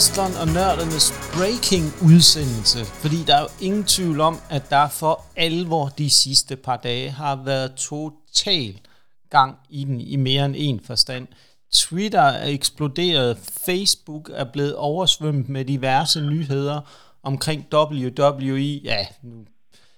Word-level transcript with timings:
Wrestleren 0.00 0.34
og 0.34 0.46
Nørdernes 0.46 1.12
Breaking 1.34 1.84
udsendelse, 2.02 2.84
fordi 2.84 3.16
der 3.26 3.36
er 3.36 3.40
jo 3.40 3.48
ingen 3.60 3.84
tvivl 3.84 4.20
om, 4.20 4.38
at 4.50 4.70
der 4.70 4.88
for 4.88 5.24
alvor 5.36 5.88
de 5.88 6.10
sidste 6.10 6.56
par 6.56 6.76
dage 6.76 7.10
har 7.10 7.42
været 7.44 7.74
total 7.74 8.80
gang 9.30 9.56
i 9.70 9.84
den 9.84 10.00
i 10.00 10.16
mere 10.16 10.44
end 10.44 10.54
en 10.58 10.80
forstand. 10.84 11.26
Twitter 11.72 12.22
er 12.22 12.48
eksploderet, 12.48 13.38
Facebook 13.66 14.30
er 14.34 14.44
blevet 14.44 14.74
oversvømmet 14.74 15.48
med 15.48 15.64
diverse 15.64 16.20
nyheder 16.20 16.80
omkring 17.22 17.66
WWE. 17.74 18.80
Ja, 18.84 19.06
nu 19.22 19.44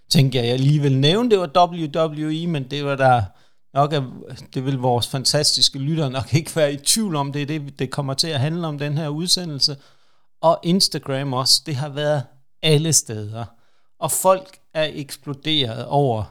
tænker 0.09 0.41
jeg, 0.41 0.48
jeg 0.48 0.60
lige 0.60 0.82
vil 0.82 0.98
nævne, 0.98 1.30
det 1.30 1.38
var 1.38 1.71
WWE, 1.73 2.46
men 2.46 2.71
det 2.71 2.84
var 2.84 2.96
der 2.96 3.23
nok 3.75 3.93
er, 3.93 4.03
det 4.55 4.65
vil 4.65 4.79
vores 4.79 5.09
fantastiske 5.09 5.79
lytter 5.79 6.09
nok 6.09 6.35
ikke 6.35 6.57
være 6.57 6.73
i 6.73 6.77
tvivl 6.77 7.17
om, 7.17 7.33
det 7.33 7.43
er 7.43 7.47
det, 7.47 7.79
det 7.79 7.91
kommer 7.91 8.15
til 8.15 8.29
at 8.29 8.41
handle 8.41 8.67
om 8.67 8.79
den 8.79 8.99
her 8.99 9.09
udsendelse. 9.09 9.77
Og 10.41 10.61
Instagram 10.63 11.33
også, 11.33 11.63
det 11.67 11.77
har 11.77 11.89
været 11.89 12.23
alle 12.63 12.93
steder. 12.93 13.45
Og 13.99 14.13
folk 14.13 14.59
er 14.75 14.91
eksploderet 14.93 15.87
over 15.87 16.25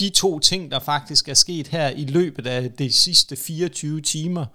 de 0.00 0.10
to 0.10 0.38
ting, 0.38 0.70
der 0.70 0.78
faktisk 0.78 1.28
er 1.28 1.34
sket 1.34 1.68
her 1.68 1.88
i 1.88 2.04
løbet 2.04 2.46
af 2.46 2.72
de 2.72 2.92
sidste 2.92 3.36
24 3.36 4.00
timer. 4.00 4.46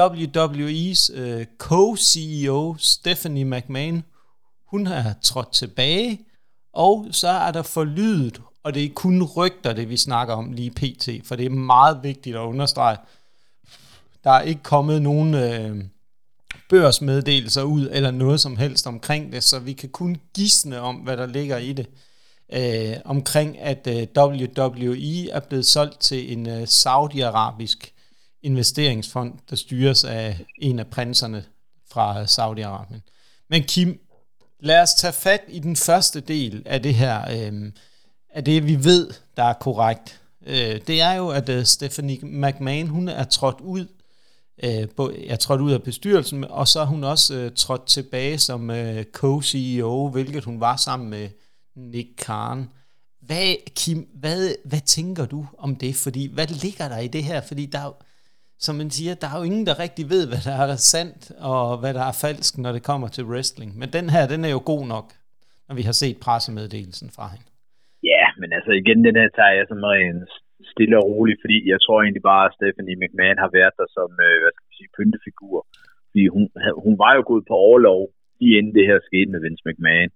WWE's 0.00 1.12
øh, 1.14 1.46
co-CEO 1.58 2.76
Stephanie 2.78 3.44
McMahon, 3.44 4.04
hun 4.66 4.86
har 4.86 5.14
trådt 5.22 5.52
tilbage, 5.52 6.20
og 6.72 7.06
så 7.10 7.28
er 7.28 7.50
der 7.50 7.62
forlydet 7.62 8.40
og 8.62 8.74
det 8.74 8.84
er 8.84 8.88
kun 8.94 9.22
rygter, 9.22 9.72
det 9.72 9.88
vi 9.88 9.96
snakker 9.96 10.34
om 10.34 10.52
lige 10.52 10.70
pt, 10.70 11.08
for 11.24 11.36
det 11.36 11.46
er 11.46 11.50
meget 11.50 12.02
vigtigt 12.02 12.36
at 12.36 12.40
understrege. 12.40 12.96
Der 14.24 14.30
er 14.30 14.42
ikke 14.42 14.62
kommet 14.62 15.02
nogen 15.02 15.34
øh, 15.34 15.84
børsmeddelelser 16.68 17.62
ud, 17.62 17.88
eller 17.92 18.10
noget 18.10 18.40
som 18.40 18.56
helst 18.56 18.86
omkring 18.86 19.32
det, 19.32 19.44
så 19.44 19.58
vi 19.58 19.72
kan 19.72 19.88
kun 19.88 20.16
gisne 20.34 20.80
om, 20.80 20.96
hvad 20.96 21.16
der 21.16 21.26
ligger 21.26 21.56
i 21.56 21.72
det. 21.72 21.86
Øh, 22.52 22.96
omkring 23.04 23.58
at 23.58 23.86
øh, 23.86 24.06
WWE 24.16 25.30
er 25.30 25.40
blevet 25.40 25.66
solgt 25.66 26.00
til 26.00 26.32
en 26.32 26.48
øh, 26.48 26.68
saudiarabisk 26.68 27.94
investeringsfond, 28.42 29.32
der 29.50 29.56
styres 29.56 30.04
af 30.04 30.38
en 30.58 30.78
af 30.78 30.86
prinserne 30.86 31.44
fra 31.90 32.20
øh, 32.20 32.24
Saudi-Arabien. 32.24 33.00
Men 33.50 33.62
Kim, 33.62 34.00
lad 34.60 34.82
os 34.82 34.94
tage 34.94 35.12
fat 35.12 35.40
i 35.48 35.58
den 35.58 35.76
første 35.76 36.20
del 36.20 36.62
af 36.66 36.82
det 36.82 36.94
her 36.94 37.30
øh, 37.30 37.72
af 38.34 38.44
det, 38.44 38.66
vi 38.66 38.84
ved, 38.84 39.10
der 39.36 39.42
er 39.42 39.52
korrekt, 39.52 40.20
øh, 40.46 40.80
det 40.86 41.00
er 41.00 41.12
jo, 41.12 41.28
at 41.28 41.48
øh, 41.48 41.64
Stephanie 41.64 42.18
McMahon, 42.22 42.88
hun 42.88 43.08
er 43.08 43.24
trådt 43.24 43.60
ud, 43.60 43.86
øh, 44.62 44.88
er 45.28 45.36
trådt 45.36 45.60
ud 45.60 45.72
af 45.72 45.82
bestyrelsen, 45.82 46.44
og 46.44 46.68
så 46.68 46.80
er 46.80 46.86
hun 46.86 47.04
også 47.04 47.34
øh, 47.34 47.52
trådt 47.56 47.86
tilbage 47.86 48.38
som 48.38 48.70
øh, 48.70 49.04
co-CEO, 49.16 50.08
hvilket 50.08 50.44
hun 50.44 50.60
var 50.60 50.76
sammen 50.76 51.10
med 51.10 51.28
Nick 51.76 52.08
Khan. 52.16 52.68
Hvad, 53.20 53.54
Kim, 53.74 54.08
hvad, 54.14 54.54
hvad 54.64 54.80
tænker 54.80 55.26
du 55.26 55.46
om 55.58 55.76
det? 55.76 55.96
Fordi, 55.96 56.26
hvad 56.34 56.46
ligger 56.46 56.88
der 56.88 56.98
i 56.98 57.08
det 57.08 57.24
her? 57.24 57.40
Fordi 57.40 57.66
der 57.66 57.78
er, 57.78 57.92
som 58.58 58.74
man 58.74 58.90
siger, 58.90 59.14
der 59.14 59.28
er 59.28 59.36
jo 59.36 59.42
ingen, 59.42 59.66
der 59.66 59.78
rigtig 59.78 60.10
ved, 60.10 60.26
hvad 60.26 60.38
der 60.44 60.52
er 60.52 60.76
sandt, 60.76 61.32
og 61.38 61.78
hvad 61.78 61.94
der 61.94 62.02
er 62.02 62.12
falsk, 62.12 62.58
når 62.58 62.72
det 62.72 62.82
kommer 62.82 63.08
til 63.08 63.24
wrestling. 63.24 63.78
Men 63.78 63.92
den 63.92 64.10
her, 64.10 64.26
den 64.26 64.44
er 64.44 64.48
jo 64.48 64.62
god 64.64 64.86
nok, 64.86 65.12
når 65.68 65.74
vi 65.74 65.82
har 65.82 65.92
set 65.92 66.16
pressemeddelelsen 66.16 67.10
fra 67.10 67.28
hende 67.28 67.44
men 68.42 68.50
altså 68.58 68.72
igen, 68.80 68.98
den 69.08 69.16
her 69.20 69.28
tager 69.38 69.54
jeg 69.58 69.66
som 69.68 69.80
en 70.08 70.18
stille 70.72 70.96
og 71.00 71.06
rolig, 71.10 71.36
fordi 71.42 71.56
jeg 71.72 71.78
tror 71.80 71.98
egentlig 71.98 72.26
bare, 72.32 72.44
at 72.46 72.54
Stephanie 72.56 73.00
McMahon 73.00 73.42
har 73.44 73.50
været 73.58 73.74
der 73.80 73.88
som, 73.96 74.10
øh, 74.26 74.36
hvad 74.40 74.52
skal 74.52 74.66
man 74.68 74.78
sige, 74.78 74.94
pyntefigur. 74.98 75.58
Fordi 76.10 76.24
hun, 76.34 76.44
hun 76.84 76.94
var 77.02 77.12
jo 77.18 77.22
gået 77.30 77.44
på 77.48 77.54
overlov, 77.66 78.00
lige 78.40 78.58
inden 78.58 78.74
det 78.78 78.88
her 78.90 78.98
skete 79.08 79.30
med 79.32 79.42
Vince 79.44 79.64
McMahon. 79.66 80.12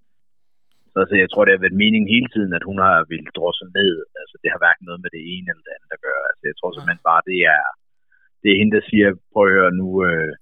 Så 0.93 0.97
altså, 1.03 1.17
jeg 1.23 1.29
tror, 1.31 1.45
det 1.45 1.55
har 1.55 1.65
været 1.65 1.83
meningen 1.83 2.15
hele 2.15 2.29
tiden, 2.35 2.53
at 2.59 2.69
hun 2.69 2.79
har 2.87 2.97
ville 3.13 3.31
drosse 3.39 3.67
ned. 3.79 3.93
Altså, 4.21 4.35
det 4.43 4.49
har 4.53 4.61
hverken 4.63 4.85
noget 4.87 5.01
med 5.05 5.11
det 5.17 5.23
ene 5.35 5.47
eller 5.51 5.65
det 5.67 5.77
andet 5.77 5.97
at 5.97 6.05
gøre. 6.09 6.25
Altså, 6.31 6.45
jeg 6.51 6.57
tror 6.57 6.71
simpelthen 6.71 7.09
bare, 7.11 7.23
det 7.31 7.39
er, 7.57 7.65
det 8.41 8.49
er 8.51 8.61
hende, 8.61 8.77
der 8.77 8.85
siger, 8.91 9.09
prøv 9.33 9.45
at 9.47 9.55
høre, 9.57 9.71
nu, 9.81 9.89
øh, 10.09 10.33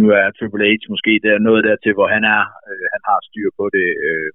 nu 0.00 0.04
er 0.18 0.24
Triple 0.36 0.66
H 0.70 0.84
måske 0.94 1.12
der, 1.26 1.46
noget 1.48 1.62
dertil, 1.68 1.92
hvor 1.98 2.08
han 2.14 2.24
er. 2.36 2.42
Øh, 2.68 2.84
han 2.94 3.02
har 3.08 3.18
styr 3.28 3.48
på 3.58 3.64
det. 3.76 3.88
Øh, 4.08 4.30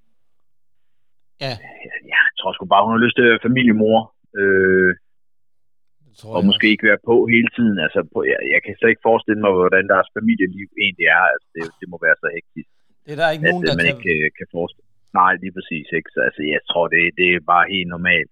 Ja. 1.43 1.53
ja. 1.87 1.95
Jeg 2.13 2.35
tror 2.39 2.51
sgu 2.53 2.65
bare, 2.73 2.85
hun 2.85 2.95
har 2.95 3.05
lyst 3.05 3.15
til 3.15 3.25
at 3.25 3.31
være 3.33 3.47
familiemor. 3.49 3.99
Øh, 4.39 4.91
tror 6.19 6.35
og 6.37 6.41
måske 6.49 6.65
også. 6.67 6.73
ikke 6.73 6.87
være 6.89 7.01
på 7.09 7.15
hele 7.33 7.49
tiden. 7.57 7.77
Altså, 7.85 7.99
på, 8.13 8.19
jeg, 8.31 8.39
jeg 8.53 8.59
kan 8.63 8.73
slet 8.75 8.91
ikke 8.93 9.07
forestille 9.09 9.41
mig, 9.45 9.51
hvordan 9.53 9.85
deres 9.93 10.09
familieliv 10.17 10.67
egentlig 10.83 11.07
er. 11.17 11.25
Altså, 11.33 11.47
det, 11.55 11.63
det 11.79 11.87
må 11.91 11.97
være 12.05 12.17
så 12.23 12.27
hektisk. 12.37 12.69
Det 13.05 13.11
er 13.15 13.19
der 13.21 13.29
ikke 13.35 13.45
at, 13.47 13.51
nogen, 13.51 13.63
der 13.67 13.75
man 13.79 13.85
kan... 13.85 13.91
ikke 13.91 14.03
kan, 14.05 14.31
kan 14.39 14.47
forestille 14.57 14.87
Nej, 15.21 15.33
lige 15.43 15.55
præcis. 15.57 15.87
Ikke? 15.97 16.09
Så, 16.13 16.19
altså, 16.27 16.41
jeg 16.55 16.61
tror, 16.69 16.85
det, 16.93 17.01
det 17.19 17.27
er 17.29 17.49
bare 17.53 17.71
helt 17.73 17.89
normalt. 17.95 18.31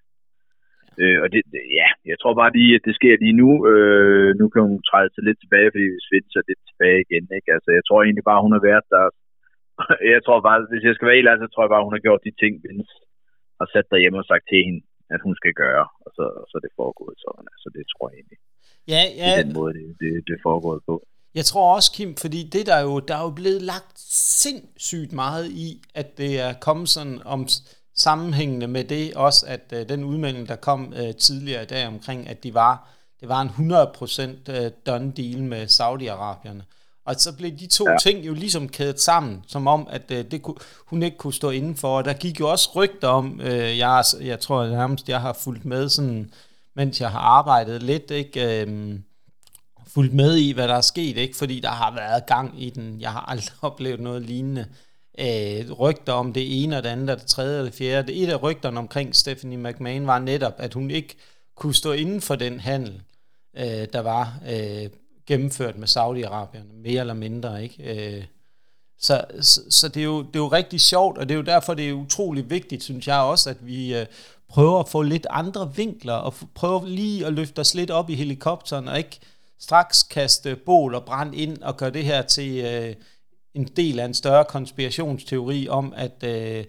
Øh, 1.02 1.18
og 1.24 1.28
det, 1.34 1.42
det, 1.54 1.62
ja, 1.80 1.90
jeg 2.12 2.18
tror 2.20 2.34
bare 2.42 2.56
lige, 2.58 2.76
at 2.78 2.86
det 2.88 2.96
sker 3.00 3.24
lige 3.26 3.40
nu. 3.44 3.50
Øh, 3.72 4.30
nu 4.40 4.46
kan 4.54 4.62
hun 4.70 4.82
træde 4.90 5.10
sig 5.12 5.24
lidt 5.28 5.40
tilbage, 5.42 5.70
fordi 5.72 5.86
vi 5.94 6.06
svinder 6.08 6.48
lidt 6.50 6.62
tilbage 6.70 7.00
igen. 7.06 7.26
Ikke? 7.38 7.50
Altså, 7.56 7.70
jeg 7.78 7.84
tror 7.86 8.00
egentlig 8.02 8.28
bare, 8.30 8.46
hun 8.46 8.56
har 8.58 8.64
været 8.70 8.86
der 8.96 9.06
jeg 10.14 10.22
tror 10.26 10.40
bare, 10.48 10.60
hvis 10.72 10.84
jeg 10.88 10.96
skal 10.96 11.08
være 11.08 11.20
helt 11.20 11.44
så 11.44 11.48
tror 11.50 11.64
jeg 11.64 11.74
bare, 11.74 11.86
hun 11.88 11.96
har 11.98 12.06
gjort 12.08 12.26
de 12.28 12.34
ting, 12.42 12.54
Vince 12.64 12.96
har 13.60 13.68
sat 13.74 13.88
derhjemme 13.92 14.22
og 14.24 14.30
sagt 14.32 14.46
til 14.48 14.60
hende, 14.68 14.82
at 15.16 15.22
hun 15.26 15.36
skal 15.40 15.54
gøre, 15.64 15.86
og 16.06 16.10
så, 16.16 16.24
og 16.42 16.46
så 16.50 16.54
er 16.60 16.64
det 16.66 16.78
foregået 16.82 17.18
sådan. 17.26 17.46
Altså, 17.54 17.68
det 17.76 17.84
tror 17.92 18.06
jeg 18.10 18.16
egentlig. 18.20 18.40
Ja, 18.94 19.02
ja. 19.22 19.30
Det 19.38 19.46
den 19.46 19.54
måde, 19.60 19.74
det, 19.78 19.86
det, 20.02 20.10
det 20.28 20.34
er 20.38 20.44
foregået 20.50 20.82
på. 20.90 20.96
Jeg 21.40 21.46
tror 21.46 21.76
også, 21.76 21.90
Kim, 21.96 22.16
fordi 22.16 22.50
det 22.54 22.66
der 22.70 22.76
er 22.76 22.86
jo, 22.92 23.00
der 23.00 23.16
er 23.16 23.24
jo 23.30 23.34
blevet 23.42 23.62
lagt 23.62 24.00
sindssygt 24.42 25.14
meget 25.14 25.46
i, 25.66 25.70
at 25.96 26.18
det 26.18 26.40
er 26.40 26.54
kommet 26.62 26.90
sådan 26.90 27.20
om 27.26 27.48
sammenhængende 27.96 28.68
med 28.68 28.84
det 28.84 29.14
også, 29.16 29.46
at 29.48 29.74
uh, 29.76 29.90
den 29.90 30.04
udmelding, 30.04 30.48
der 30.48 30.56
kom 30.56 30.94
uh, 31.02 31.16
tidligere 31.16 31.64
i 31.64 31.66
dag 31.66 31.88
omkring, 31.88 32.30
at 32.30 32.44
de 32.44 32.54
var, 32.54 32.90
det 33.20 33.30
var 33.30 33.42
en 33.42 33.50
100% 33.50 33.52
uh, 34.52 34.72
done 34.88 35.12
deal 35.12 35.44
med 35.44 35.64
Saudi-Arabierne. 35.78 36.64
Og 37.06 37.16
så 37.18 37.34
blev 37.34 37.52
de 37.52 37.68
to 37.68 37.90
ja. 37.90 37.98
ting 37.98 38.26
jo 38.26 38.34
ligesom 38.34 38.70
kædet 38.70 39.00
sammen, 39.00 39.44
som 39.48 39.68
om, 39.68 39.88
at 39.90 40.12
øh, 40.12 40.26
det 40.32 40.42
kunne, 40.42 40.56
hun 40.86 41.04
ikke 41.04 41.18
kunne 41.18 41.34
stå 41.34 41.50
indenfor. 41.50 41.98
Og 41.98 42.06
der 42.06 42.14
gik 42.14 42.40
jo 42.40 42.52
også 42.52 42.70
rygter 42.76 43.08
om, 43.08 43.42
øh, 43.42 43.78
jeg, 43.78 44.04
jeg 44.22 44.40
tror 44.40 44.62
at 44.62 44.72
nærmest, 44.72 45.10
jeg 45.10 45.22
har 45.22 45.34
fulgt 45.34 45.66
med, 45.66 45.90
sådan, 45.90 46.32
mens 46.76 47.02
jeg 47.02 47.12
har 47.12 47.20
arbejdet 47.20 47.84
lidt, 47.84 48.12
ikke, 48.12 48.62
øh, 48.62 49.00
fulgt 49.88 50.14
med 50.14 50.36
i, 50.36 50.52
hvad 50.52 50.68
der 50.68 50.76
er 50.76 50.82
sket, 50.82 51.18
ikke, 51.18 51.36
fordi 51.36 51.60
der 51.60 51.70
har 51.70 51.96
været 51.96 52.26
gang 52.26 52.64
i 52.64 52.70
den. 52.70 53.02
Jeg 53.02 53.12
har 53.12 53.22
aldrig 53.22 53.56
oplevet 53.62 54.00
noget 54.00 54.22
lignende. 54.22 54.66
Øh, 55.20 55.72
rygter 55.72 56.14
om 56.14 56.34
det 56.34 56.64
ene 56.64 56.78
og 56.78 56.84
det 56.84 56.90
andet 56.90 57.10
og 57.10 57.20
det 57.20 57.28
tredje 57.28 57.60
og 57.60 57.66
det 57.66 57.74
fjerde. 57.74 58.14
Et 58.14 58.30
af 58.30 58.44
rygterne 58.44 58.80
omkring 58.80 59.16
Stephanie 59.16 59.58
McMahon 59.58 60.08
var 60.08 60.20
netop, 60.20 60.54
at 60.58 60.74
hun 60.74 60.92
ikke 60.92 61.16
kunne 61.56 61.76
stå 61.76 61.92
inden 61.92 62.22
for 62.22 62.36
den 62.36 62.60
handel, 62.60 63.02
øh, 63.58 63.88
der 63.94 64.00
var 64.00 64.40
øh, 64.50 64.90
gennemført 65.28 65.78
med 65.78 65.88
Saudi-Arabien, 65.88 66.82
mere 66.84 67.00
eller 67.00 67.14
mindre, 67.14 67.64
ikke? 67.64 68.18
Øh, 68.18 68.24
så, 69.00 69.26
så, 69.42 69.62
så 69.70 69.88
det, 69.88 70.00
er 70.00 70.04
jo, 70.04 70.22
det 70.22 70.36
er 70.36 70.40
jo 70.40 70.48
rigtig 70.48 70.82
sjovt, 70.82 71.18
og 71.18 71.30
det 71.30 71.36
er 71.36 71.38
jo 71.38 71.44
derfor, 71.44 71.74
det 71.74 71.90
er 71.90 71.94
utrolig 71.94 72.50
vigtigt, 72.50 72.84
synes 72.84 73.08
jeg 73.08 73.20
også, 73.20 73.50
at 73.50 73.68
vi 73.68 73.96
øh, 73.96 74.06
prøver 74.50 74.80
at 74.80 74.90
få 74.90 75.02
lidt 75.02 75.28
andre 75.30 75.76
vinkler, 75.76 76.14
og 76.14 76.34
prøver 76.56 76.86
lige 76.86 77.26
at 77.26 77.34
løfte 77.34 77.60
os 77.60 77.74
lidt 77.74 77.92
op 77.92 78.10
i 78.10 78.16
helikopteren, 78.16 78.88
og 78.88 78.98
ikke 78.98 79.20
straks 79.60 80.04
kaste 80.04 80.56
bål 80.56 80.96
og 80.96 81.06
brand 81.06 81.36
ind, 81.36 81.62
og 81.62 81.78
gøre 81.78 81.90
det 81.90 82.04
her 82.04 82.22
til 82.22 82.58
øh, 82.58 82.96
en 83.54 83.64
del 83.64 84.00
af 84.00 84.06
en 84.06 84.14
større 84.14 84.46
konspirationsteori 84.46 85.68
om, 85.68 85.94
at 85.98 86.24
øh, 86.24 86.66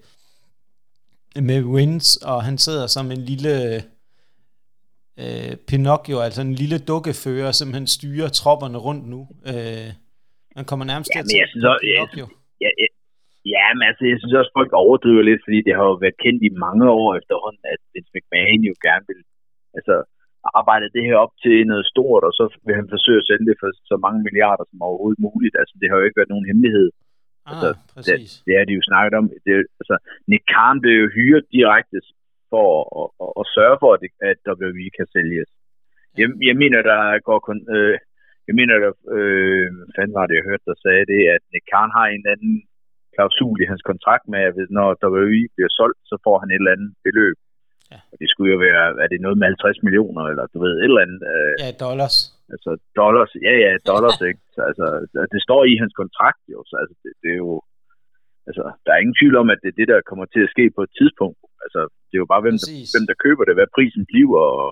med 1.42 1.62
Wins, 1.62 2.16
og 2.16 2.44
han 2.44 2.58
sidder 2.58 2.86
som 2.86 3.10
en 3.10 3.20
lille 3.20 3.84
øh, 5.22 5.52
Pinocchio, 5.68 6.16
altså 6.26 6.40
en 6.48 6.54
lille 6.62 6.78
dukkefører, 6.90 7.52
som 7.60 7.68
han 7.76 7.86
styrer 7.96 8.28
tropperne 8.40 8.78
rundt 8.86 9.04
nu. 9.14 9.20
Øh, 9.50 9.88
man 10.58 10.64
kommer 10.70 10.84
nærmest 10.92 11.10
ja, 11.10 11.22
til 11.32 11.38
at 11.44 11.50
synes 11.52 11.66
også, 11.72 11.84
Pinocchio. 11.86 12.26
Ja, 12.64 12.70
ja, 12.80 12.88
ja, 13.54 13.64
men 13.76 13.84
altså, 13.90 14.04
jeg 14.10 14.18
synes 14.20 14.34
også, 14.40 14.52
folk 14.58 14.72
overdriver 14.84 15.22
lidt, 15.30 15.42
fordi 15.46 15.58
det 15.66 15.74
har 15.78 15.84
jo 15.90 15.96
været 16.04 16.22
kendt 16.24 16.40
i 16.48 16.58
mange 16.66 16.86
år 17.00 17.08
efterhånden, 17.20 17.64
at 17.74 17.80
Vince 17.92 18.12
McMahon 18.14 18.62
jo 18.70 18.74
gerne 18.86 19.04
vil 19.10 19.20
altså, 19.78 19.96
arbejde 20.60 20.94
det 20.94 21.02
her 21.08 21.16
op 21.24 21.34
til 21.44 21.56
noget 21.72 21.86
stort, 21.92 22.22
og 22.28 22.32
så 22.38 22.44
vil 22.66 22.74
han 22.80 22.88
forsøge 22.94 23.20
at 23.20 23.28
sælge 23.28 23.48
det 23.50 23.56
for 23.62 23.70
så 23.90 23.96
mange 24.04 24.20
milliarder 24.26 24.64
som 24.70 24.78
overhovedet 24.88 25.24
muligt. 25.28 25.54
Altså, 25.60 25.74
det 25.80 25.86
har 25.88 25.96
jo 25.96 26.06
ikke 26.06 26.20
været 26.20 26.34
nogen 26.34 26.48
hemmelighed. 26.50 26.88
Ah, 27.46 27.54
altså, 27.54 27.68
det, 28.06 28.18
det 28.46 28.52
er 28.58 28.64
de 28.64 28.78
jo 28.78 28.84
snakket 28.90 29.14
om. 29.20 29.26
Det, 29.46 29.54
altså, 29.80 29.96
Nick 30.30 30.44
Khan 30.52 30.76
blev 30.84 30.96
jo 31.02 31.08
hyret 31.16 31.44
direkte 31.56 31.98
for 32.52 32.68
at, 33.00 33.08
at, 33.24 33.30
at 33.40 33.44
sørge 33.56 33.78
for, 33.82 33.90
at, 34.30 34.38
WWE 34.50 34.88
kan 34.98 35.06
sælges. 35.14 35.48
Jeg, 36.20 36.28
jeg 36.48 36.56
mener, 36.62 36.78
der 36.90 37.00
går 37.28 37.38
kun... 37.48 37.58
Øh, 37.76 37.96
jeg 38.48 38.54
mener, 38.60 38.74
der, 38.84 38.92
øh, 39.18 39.68
fanden 39.96 40.14
var 40.18 40.26
det, 40.26 40.38
jeg 40.38 40.48
hørte, 40.48 40.68
der 40.70 40.78
sagde 40.84 41.04
det, 41.12 41.22
at 41.34 41.42
Nick 41.52 41.66
Khan 41.70 41.90
har 41.98 42.06
en 42.06 42.26
anden 42.34 42.54
klausul 43.14 43.58
i 43.60 43.70
hans 43.72 43.82
kontrakt 43.90 44.24
med, 44.32 44.40
at 44.48 44.54
når 44.78 44.88
WWE 45.04 45.42
bliver 45.54 45.72
solgt, 45.78 46.00
så 46.10 46.16
får 46.24 46.36
han 46.42 46.48
et 46.50 46.60
eller 46.62 46.76
andet 46.76 46.90
beløb. 47.06 47.36
Ja. 47.92 47.98
Og 48.12 48.16
det 48.20 48.28
skulle 48.30 48.50
jo 48.54 48.58
være, 48.68 48.82
er 49.04 49.08
det 49.12 49.24
noget 49.24 49.38
med 49.38 49.46
50 49.46 49.86
millioner, 49.86 50.22
eller 50.30 50.44
du 50.52 50.58
ved, 50.64 50.74
et 50.76 50.90
eller 50.90 51.06
andet. 51.06 51.20
Øh, 51.32 51.52
ja, 51.64 51.70
dollars. 51.86 52.16
Altså 52.54 52.70
dollars, 53.00 53.30
ja 53.46 53.54
ja, 53.64 53.72
dollars, 53.92 54.18
ikke? 54.28 54.42
Så, 54.54 54.60
altså, 54.70 54.86
det 55.34 55.40
står 55.46 55.60
i 55.72 55.74
hans 55.82 55.94
kontrakt 56.02 56.42
jo, 56.54 56.58
så 56.70 56.74
altså, 56.82 56.94
det, 57.02 57.12
det 57.22 57.30
er 57.36 57.40
jo, 57.46 57.54
altså, 58.48 58.64
der 58.84 58.90
er 58.92 59.02
ingen 59.02 59.18
tvivl 59.20 59.36
om, 59.42 59.48
at 59.54 59.60
det 59.62 59.70
er 59.70 59.78
det, 59.80 59.88
der 59.92 60.08
kommer 60.10 60.26
til 60.34 60.42
at 60.44 60.52
ske 60.54 60.64
på 60.76 60.82
et 60.86 60.92
tidspunkt. 60.98 61.38
Altså, 61.66 61.80
det 62.08 62.14
er 62.14 62.22
jo 62.24 62.32
bare, 62.32 62.44
hvem, 62.46 62.58
der, 62.62 62.68
hvem 62.92 63.06
der 63.10 63.22
køber 63.24 63.44
det, 63.44 63.54
hvad 63.56 63.74
prisen 63.76 64.04
bliver, 64.10 64.42
og 64.60 64.68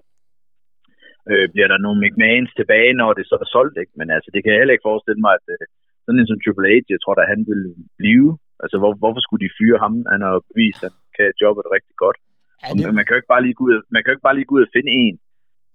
øh, 1.30 1.46
bliver 1.52 1.68
der 1.70 1.78
nogle 1.84 2.00
McMahons 2.02 2.52
tilbage, 2.56 2.92
når 3.00 3.10
det 3.18 3.24
så 3.26 3.36
er 3.44 3.48
solgt, 3.56 3.76
ikke? 3.82 3.94
Men 4.00 4.08
altså, 4.16 4.28
det 4.34 4.40
kan 4.40 4.50
jeg 4.50 4.60
heller 4.60 4.76
ikke 4.76 4.90
forestille 4.90 5.22
mig, 5.26 5.32
at 5.38 5.46
øh, 5.54 5.64
sådan 6.04 6.20
en 6.20 6.30
som 6.30 6.40
Triple 6.42 6.68
H, 6.72 6.74
jeg 6.94 7.02
tror 7.02 7.14
da, 7.16 7.32
han 7.34 7.42
vil 7.50 7.62
blive. 8.00 8.28
Altså, 8.62 8.76
hvor, 8.80 8.92
hvorfor 9.00 9.22
skulle 9.22 9.44
de 9.46 9.56
fyre 9.58 9.78
ham? 9.84 9.94
Han 10.12 10.20
har 10.26 10.34
bevist, 10.50 10.80
at 10.86 10.92
han 10.96 11.10
kan 11.18 11.28
jobbet 11.42 11.64
rigtig 11.76 11.96
godt. 12.04 12.18
Ja, 12.62 12.68
det... 12.76 12.96
Man 12.98 13.04
kan 13.04 13.14
jo 13.14 13.20
ikke 13.20 13.34
bare 13.34 13.44
lige 13.46 13.58
gå 13.58 13.64
ud, 13.68 13.76
man 13.94 14.00
kan 14.00 14.10
jo 14.10 14.16
ikke 14.16 14.28
bare 14.28 14.38
lige 14.38 14.48
gå 14.48 14.54
ud 14.58 14.66
og 14.66 14.74
finde 14.76 14.90
en, 15.04 15.14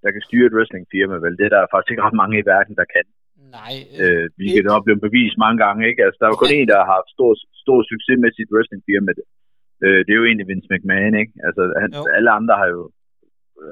der 0.03 0.09
kan 0.11 0.23
styre 0.27 0.47
et 0.47 0.55
wrestlingfirma, 0.55 1.15
vel? 1.25 1.37
Det 1.39 1.45
er 1.45 1.53
der 1.55 1.71
faktisk 1.73 1.91
ikke 1.91 2.05
ret 2.07 2.21
mange 2.21 2.35
i 2.41 2.47
verden, 2.53 2.75
der 2.81 2.87
kan. 2.95 3.05
Nej. 3.57 3.75
Øh, 4.03 4.25
vi 4.39 4.45
kan 4.53 4.63
da 4.65 4.85
blive 4.85 5.05
bevist 5.07 5.37
mange 5.45 5.59
gange, 5.65 5.81
ikke? 5.89 6.01
Altså, 6.05 6.17
der 6.19 6.25
er 6.25 6.33
jo 6.33 6.41
kun 6.43 6.55
en, 6.57 6.67
der 6.71 6.77
har 6.81 6.89
haft 6.97 7.09
stor, 7.15 7.31
stor 7.63 7.79
succes 7.91 8.17
med 8.23 8.31
sit 8.37 8.49
wrestlingfirma. 8.53 9.11
Øh, 9.83 9.99
det 10.05 10.11
er 10.11 10.19
jo 10.21 10.25
egentlig 10.25 10.47
Vince 10.47 10.67
McMahon, 10.71 11.15
ikke? 11.21 11.33
Altså, 11.47 11.61
han, 11.81 11.89
alle 12.17 12.31
andre 12.39 12.55
har 12.61 12.67
jo 12.75 12.81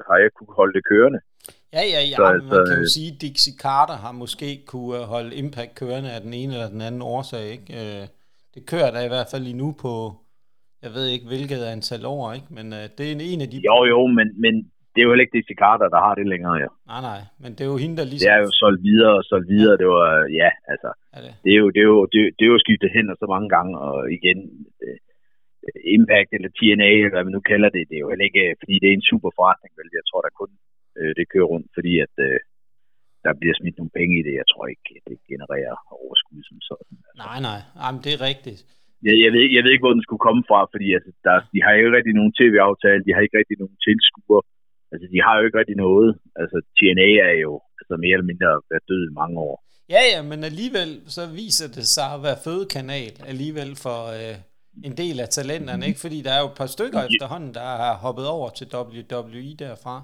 har 0.06 0.16
jeg 0.24 0.30
kunne 0.36 0.54
holde 0.60 0.74
det 0.78 0.84
kørende. 0.92 1.20
Ja, 1.76 1.82
ja, 1.94 2.00
ja. 2.10 2.16
Så, 2.16 2.22
man 2.22 2.34
altså, 2.34 2.64
kan 2.68 2.78
jo 2.82 2.88
sige, 2.96 3.10
at 3.14 3.20
Dixie 3.22 3.54
Carter 3.64 3.96
har 4.04 4.12
måske 4.12 4.48
kunne 4.66 4.98
holde 5.14 5.36
Impact 5.40 5.74
kørende 5.80 6.10
af 6.16 6.20
den 6.20 6.34
ene 6.40 6.52
eller 6.52 6.70
den 6.76 6.80
anden 6.80 7.02
årsag, 7.02 7.44
ikke? 7.56 7.68
Øh, 7.80 8.04
det 8.54 8.62
kører 8.72 8.90
der 8.90 9.02
i 9.04 9.12
hvert 9.14 9.28
fald 9.30 9.42
lige 9.42 9.62
nu 9.64 9.68
på, 9.84 9.92
jeg 10.84 10.90
ved 10.96 11.06
ikke 11.06 11.26
hvilket 11.26 11.62
antal 11.74 12.06
år, 12.06 12.32
ikke? 12.32 12.46
Men 12.50 12.66
det 12.96 13.04
er 13.06 13.12
en 13.34 13.40
af 13.40 13.50
de... 13.52 13.56
Jo, 13.70 13.78
jo, 13.92 14.00
men, 14.18 14.28
men 14.44 14.54
det 14.92 14.98
er 15.00 15.06
jo 15.06 15.12
heller 15.12 15.26
ikke 15.26 15.36
Dixie 15.38 15.60
Carter, 15.64 15.88
der 15.94 16.00
har 16.06 16.14
det 16.18 16.26
længere, 16.32 16.56
ja. 16.64 16.70
Nej, 16.92 17.00
nej, 17.10 17.20
men 17.42 17.50
det 17.56 17.62
er 17.64 17.70
jo 17.74 17.78
hende, 17.84 17.96
der 18.00 18.06
ligesom... 18.10 18.26
Det 18.26 18.34
er 18.36 18.40
jo 18.46 18.50
solgt 18.62 18.82
videre 18.88 19.12
og 19.18 19.24
solgt 19.30 19.48
videre, 19.54 19.74
ja. 19.76 19.80
det 19.82 19.88
var, 19.96 20.08
ja, 20.40 20.50
altså, 20.72 20.90
er 21.16 21.20
det? 21.24 21.32
det? 21.44 21.50
er 21.54 21.60
jo, 21.62 21.66
det 21.74 21.80
er 21.84 21.90
jo, 21.94 22.00
det, 22.12 22.20
det 22.36 22.42
er 22.44 22.52
jo 22.54 22.60
skiftet 22.64 22.90
hen 22.96 23.06
så 23.22 23.26
mange 23.34 23.48
gange, 23.56 23.72
og 23.86 23.96
igen, 24.18 24.38
Impact 25.96 26.30
eller 26.36 26.50
TNA, 26.58 26.90
eller 26.98 27.14
hvad 27.14 27.26
man 27.26 27.36
nu 27.38 27.42
kalder 27.52 27.70
det, 27.76 27.82
det 27.88 27.96
er 27.96 28.04
jo 28.04 28.12
heller 28.12 28.28
ikke, 28.30 28.44
fordi 28.60 28.74
det 28.80 28.88
er 28.88 28.96
en 28.96 29.10
super 29.10 29.30
forretning, 29.38 29.72
vel? 29.78 29.98
Jeg 30.00 30.06
tror, 30.08 30.20
der 30.22 30.40
kun 30.40 30.50
øh, 30.98 31.12
det 31.18 31.30
kører 31.32 31.48
rundt, 31.52 31.68
fordi 31.76 31.92
at 32.06 32.14
øh, 32.28 32.38
der 33.24 33.32
bliver 33.40 33.56
smidt 33.56 33.76
nogle 33.78 33.96
penge 33.98 34.14
i 34.20 34.22
det. 34.26 34.34
Jeg 34.40 34.48
tror 34.52 34.64
ikke, 34.72 34.88
det 35.08 35.16
genererer 35.32 35.74
overskud 36.02 36.40
som 36.50 36.58
sådan. 36.70 36.96
Altså. 37.08 37.22
Nej, 37.26 37.38
nej, 37.48 37.60
Jamen, 37.82 38.00
det 38.04 38.12
er 38.16 38.22
rigtigt. 38.30 38.60
Jeg, 39.06 39.14
jeg, 39.24 39.30
ved, 39.34 39.42
jeg 39.56 39.62
ved 39.64 39.72
ikke, 39.72 39.86
hvor 39.86 39.96
den 39.96 40.06
skulle 40.06 40.26
komme 40.28 40.42
fra, 40.50 40.60
fordi 40.74 40.88
altså, 40.96 41.10
der, 41.26 41.36
de 41.54 41.58
har 41.64 41.72
jo 41.72 41.80
ikke 41.80 41.96
rigtig 41.98 42.14
nogen 42.20 42.32
tv-aftale, 42.40 43.04
de 43.06 43.14
har 43.14 43.22
ikke 43.24 43.38
rigtig 43.40 43.56
nogen 43.62 43.78
tilskuere. 43.86 44.44
Altså, 44.92 45.06
de 45.14 45.18
har 45.24 45.34
jo 45.38 45.42
ikke 45.46 45.60
rigtig 45.62 45.78
noget. 45.86 46.10
Altså, 46.40 46.56
TNA 46.78 47.10
er 47.30 47.36
jo 47.46 47.52
altså, 47.80 47.94
mere 48.04 48.14
eller 48.16 48.30
mindre 48.32 48.48
været 48.70 48.88
død 48.90 49.02
i 49.10 49.16
mange 49.20 49.36
år. 49.48 49.56
Ja, 49.94 50.02
ja, 50.12 50.20
men 50.30 50.40
alligevel 50.50 50.90
så 51.16 51.22
viser 51.40 51.68
det 51.76 51.86
sig 51.96 52.08
at 52.16 52.22
være 52.26 52.42
fødekanal 52.46 53.14
alligevel 53.32 53.70
for 53.84 53.98
øh, 54.18 54.36
en 54.88 54.94
del 55.02 55.16
af 55.24 55.28
talenterne, 55.38 55.84
ikke? 55.90 56.00
Fordi 56.04 56.18
der 56.26 56.32
er 56.36 56.40
jo 56.44 56.50
et 56.52 56.58
par 56.60 56.70
stykker 56.76 57.00
ja. 57.02 57.08
efterhånden, 57.10 57.52
der 57.58 57.68
har 57.84 57.94
hoppet 58.04 58.26
over 58.36 58.48
til 58.58 58.66
WWE 58.74 59.48
derfra. 59.64 59.96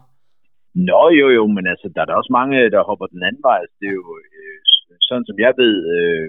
Nå 0.89 1.03
jo 1.21 1.27
jo, 1.39 1.45
men 1.57 1.65
altså, 1.73 1.87
der 1.95 2.01
er 2.03 2.09
der 2.09 2.21
også 2.21 2.33
mange, 2.41 2.57
der 2.75 2.89
hopper 2.91 3.07
den 3.15 3.23
anden 3.29 3.43
vej. 3.49 3.59
Altså, 3.63 3.77
det 3.81 3.89
er 3.91 3.97
jo, 4.03 4.09
øh, 4.21 4.57
sådan 5.09 5.27
som 5.29 5.37
jeg 5.45 5.53
ved, 5.63 5.75
øh, 5.95 6.27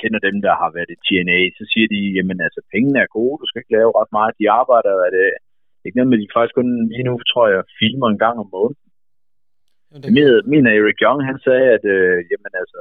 kender 0.00 0.20
dem, 0.28 0.36
der 0.46 0.54
har 0.62 0.70
været 0.76 0.90
i 0.94 1.02
TNA, 1.06 1.38
så 1.58 1.62
siger 1.72 1.86
de, 1.94 2.00
jamen 2.16 2.38
altså, 2.46 2.60
pengene 2.72 2.98
er 3.04 3.14
gode, 3.18 3.36
du 3.40 3.46
skal 3.46 3.60
ikke 3.60 3.76
lave 3.78 3.96
ret 4.00 4.12
meget, 4.18 4.38
de 4.40 4.46
arbejder, 4.60 4.92
er 5.06 5.12
det 5.18 5.26
ikke 5.84 5.98
noget 5.98 6.10
med, 6.10 6.18
de 6.22 6.34
faktisk 6.36 6.56
kun 6.58 6.70
lige 6.94 7.08
nu, 7.08 7.14
tror 7.32 7.46
jeg, 7.52 7.62
filmer 7.80 8.08
en 8.08 8.22
gang 8.24 8.36
om 8.44 8.48
måneden. 8.56 8.88
Det... 10.02 10.10
Min, 10.16 10.26
min 10.52 10.64
Eric 10.76 10.98
Young, 11.04 11.20
han 11.30 11.38
sagde, 11.46 11.66
at 11.76 11.84
øh, 11.94 12.16
jamen 12.30 12.52
altså, 12.60 12.80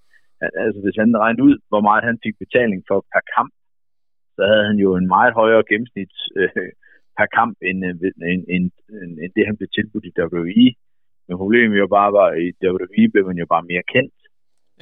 altså, 0.64 0.78
hvis 0.84 0.96
han 1.02 1.10
regnede 1.24 1.46
ud, 1.48 1.56
hvor 1.70 1.82
meget 1.88 2.02
han 2.08 2.16
fik 2.24 2.36
betaling 2.44 2.80
for 2.88 2.98
per 3.12 3.24
kamp, 3.34 3.52
så 4.40 4.44
havde 4.50 4.66
han 4.70 4.78
jo 4.84 4.90
en 5.00 5.08
meget 5.16 5.32
højere 5.40 5.64
gennemsnit 5.70 6.14
øh, 6.40 6.68
per 7.16 7.28
kamp, 7.38 7.56
end, 7.68 7.78
øh, 7.88 7.94
end, 8.32 8.42
end, 8.54 8.66
end, 9.02 9.12
end 9.22 9.32
det, 9.36 9.48
han 9.48 9.56
blev 9.58 9.68
tilbudt 9.76 10.08
i 10.08 10.16
WWE. 10.20 10.68
Men 11.26 11.34
problemet 11.42 11.76
jo 11.84 11.88
bare 11.98 12.10
var, 12.18 12.26
at 12.34 12.40
i 12.46 12.50
WWE 12.66 13.04
blev 13.12 13.24
man 13.30 13.38
jo 13.42 13.46
bare 13.54 13.68
mere 13.72 13.84
kendt. 13.94 14.18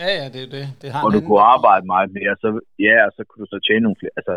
Ja, 0.00 0.08
ja, 0.20 0.26
det 0.34 0.40
er 0.46 0.50
det. 0.56 0.66
det 0.82 0.88
har 0.92 1.00
og 1.04 1.10
du 1.16 1.20
kunne 1.26 1.44
arbejde 1.54 1.84
meget 1.94 2.10
mere, 2.18 2.32
så, 2.42 2.48
ja, 2.86 2.96
og 3.06 3.12
så 3.16 3.22
kunne 3.24 3.42
du 3.44 3.50
så 3.54 3.58
tjene 3.66 3.84
nogle 3.86 4.00
flere. 4.00 4.16
Altså, 4.20 4.34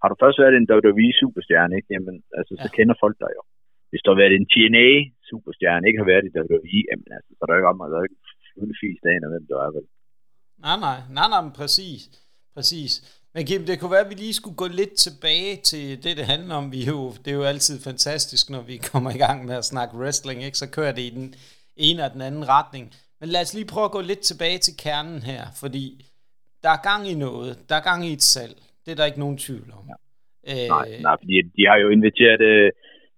har 0.00 0.08
du 0.10 0.16
først 0.22 0.38
været 0.42 0.54
en 0.56 0.70
WWE-superstjerne, 0.74 1.72
ikke? 1.78 1.90
Jamen, 1.94 2.16
altså, 2.38 2.52
så 2.62 2.68
ja. 2.68 2.74
kender 2.76 2.96
folk 3.04 3.16
dig 3.22 3.30
jo. 3.38 3.42
Hvis 3.90 4.02
du 4.02 4.08
har 4.10 4.18
været 4.22 4.34
en 4.36 4.50
TNA-superstjerne, 4.52 5.84
ikke 5.88 6.00
har 6.02 6.10
været 6.12 6.24
i 6.28 6.34
WWE, 6.38 6.78
jamen, 6.90 7.08
altså, 7.16 7.30
så 7.36 7.40
er 7.42 7.48
der 7.48 7.58
ikke 7.58 7.72
om, 7.72 7.80
at 7.84 7.90
der 7.92 7.98
er 7.98 8.06
ikke 8.08 8.20
fuldt 8.54 8.76
fisk 8.82 9.02
af, 9.10 9.16
hvem 9.32 9.46
du 9.50 9.54
er, 9.64 9.70
vel? 9.76 9.86
Nej, 10.64 10.76
nej, 10.86 10.98
nej, 11.16 11.26
nej, 11.32 11.42
men 11.46 11.54
præcis. 11.60 12.00
Præcis. 12.56 12.92
Men 13.34 13.42
Kim, 13.46 13.62
det 13.68 13.80
kunne 13.80 13.94
være, 13.96 14.06
at 14.06 14.12
vi 14.12 14.18
lige 14.24 14.38
skulle 14.40 14.60
gå 14.62 14.68
lidt 14.80 14.94
tilbage 15.06 15.52
til 15.70 15.86
det, 16.04 16.12
det 16.18 16.26
handler 16.34 16.54
om. 16.60 16.72
Vi 16.74 16.80
jo, 16.92 17.00
det 17.22 17.30
er 17.30 17.38
jo 17.40 17.50
altid 17.52 17.76
fantastisk, 17.88 18.44
når 18.54 18.62
vi 18.70 18.76
kommer 18.90 19.10
i 19.16 19.22
gang 19.24 19.38
med 19.48 19.54
at 19.60 19.68
snakke 19.72 19.96
wrestling, 20.00 20.38
ikke? 20.46 20.58
så 20.62 20.66
kører 20.76 20.92
det 20.98 21.04
i 21.10 21.14
den 21.18 21.28
ene 21.86 22.04
og 22.06 22.10
den 22.14 22.22
anden 22.28 22.44
retning. 22.56 22.84
Men 23.20 23.28
lad 23.34 23.42
os 23.44 23.54
lige 23.54 23.72
prøve 23.72 23.88
at 23.88 23.96
gå 23.96 24.02
lidt 24.10 24.22
tilbage 24.30 24.58
til 24.66 24.74
kernen 24.84 25.20
her, 25.30 25.42
fordi 25.62 25.84
der 26.62 26.70
er 26.76 26.86
gang 26.90 27.02
i 27.12 27.16
noget. 27.26 27.50
Der 27.68 27.74
er 27.76 27.84
gang 27.90 28.00
i 28.08 28.12
et 28.18 28.24
salg. 28.34 28.56
Det 28.82 28.90
er 28.90 28.98
der 28.98 29.10
ikke 29.10 29.24
nogen 29.24 29.38
tvivl 29.46 29.68
om. 29.78 29.84
Ja. 29.90 29.96
Øh, 30.50 30.68
nej, 30.74 30.88
nej, 31.06 31.16
fordi 31.20 31.36
de 31.56 31.62
har 31.70 31.78
jo 31.82 31.88
inviteret 31.96 32.40
øh, 32.52 32.68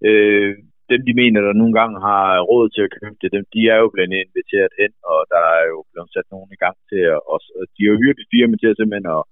øh, 0.09 0.51
dem, 0.91 1.01
de 1.09 1.15
mener, 1.23 1.41
der 1.47 1.61
nogle 1.63 1.75
gange 1.81 1.97
har 2.09 2.25
råd 2.51 2.67
til 2.75 2.83
at 2.87 2.95
købe 2.99 3.17
det, 3.23 3.29
dem, 3.37 3.45
de 3.55 3.63
er 3.75 3.79
jo 3.83 3.89
blevet 3.95 4.13
inviteret 4.27 4.73
hen, 4.81 4.93
og 5.11 5.19
der 5.33 5.43
er 5.57 5.65
jo 5.73 5.79
blevet 5.91 6.11
sat 6.15 6.29
nogen 6.35 6.51
i 6.57 6.61
gang 6.65 6.77
til 6.91 7.03
at, 7.15 7.21
og 7.33 7.39
de 7.75 7.81
har 7.83 7.91
jo 7.93 8.01
hyret 8.03 8.19
et 8.23 8.33
firma 8.35 8.55
til 8.57 8.73
at 8.73 8.79
simpelthen 8.79 9.09
at 9.17 9.23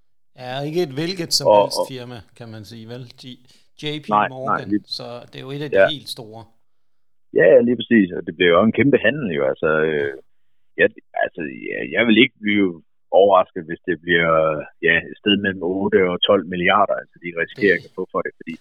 Ja, 0.41 0.53
ikke 0.69 0.83
et 0.83 0.95
hvilket 0.99 1.31
som 1.39 1.47
og, 1.47 1.63
helst 1.63 1.81
firma, 1.93 2.19
kan 2.39 2.49
man 2.55 2.65
sige, 2.65 2.89
vel? 2.93 3.03
JP 3.83 4.09
nej, 4.09 4.29
Morgan, 4.29 4.61
nej, 4.61 4.69
lige, 4.73 4.85
så 4.99 5.07
det 5.31 5.37
er 5.41 5.45
jo 5.47 5.51
et 5.57 5.63
af 5.67 5.71
de 5.71 5.81
ja. 5.81 5.89
helt 5.95 6.09
store. 6.17 6.45
Ja, 7.41 7.49
lige 7.67 7.77
præcis, 7.81 8.09
og 8.17 8.23
det 8.27 8.35
bliver 8.37 8.53
jo 8.57 8.63
en 8.69 8.77
kæmpe 8.79 8.99
handel 9.07 9.29
jo, 9.39 9.43
altså, 9.53 9.71
øh, 9.89 10.15
ja, 10.81 10.87
altså 11.25 11.43
ja, 11.69 11.79
jeg 11.97 12.03
vil 12.07 12.17
ikke 12.25 12.39
blive 12.47 12.83
overrasket, 13.21 13.63
hvis 13.69 13.83
det 13.89 13.97
bliver 14.05 14.33
ja, 14.87 14.95
et 15.11 15.17
sted 15.23 15.35
mellem 15.45 15.63
8 15.63 15.97
og 16.11 16.17
12 16.23 16.47
milliarder, 16.53 16.95
altså 17.03 17.17
de 17.25 17.29
risikerer 17.43 17.75
ikke 17.79 17.91
at 17.91 17.97
få 17.99 18.05
for 18.13 18.21
det, 18.27 18.33
fordi 18.41 18.55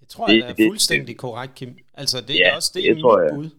det 0.00 0.08
tror 0.08 0.24
jeg, 0.30 0.56
det, 0.56 0.64
er 0.64 0.68
fuldstændig 0.70 1.14
det, 1.14 1.18
korrekt, 1.18 1.54
Kim. 1.54 1.78
Altså, 1.94 2.16
det 2.26 2.34
er 2.36 2.48
ja, 2.48 2.56
også 2.56 2.70
det, 2.74 2.82
det 2.82 2.90
er 2.90 2.94
mit 2.94 3.34
bud. 3.34 3.50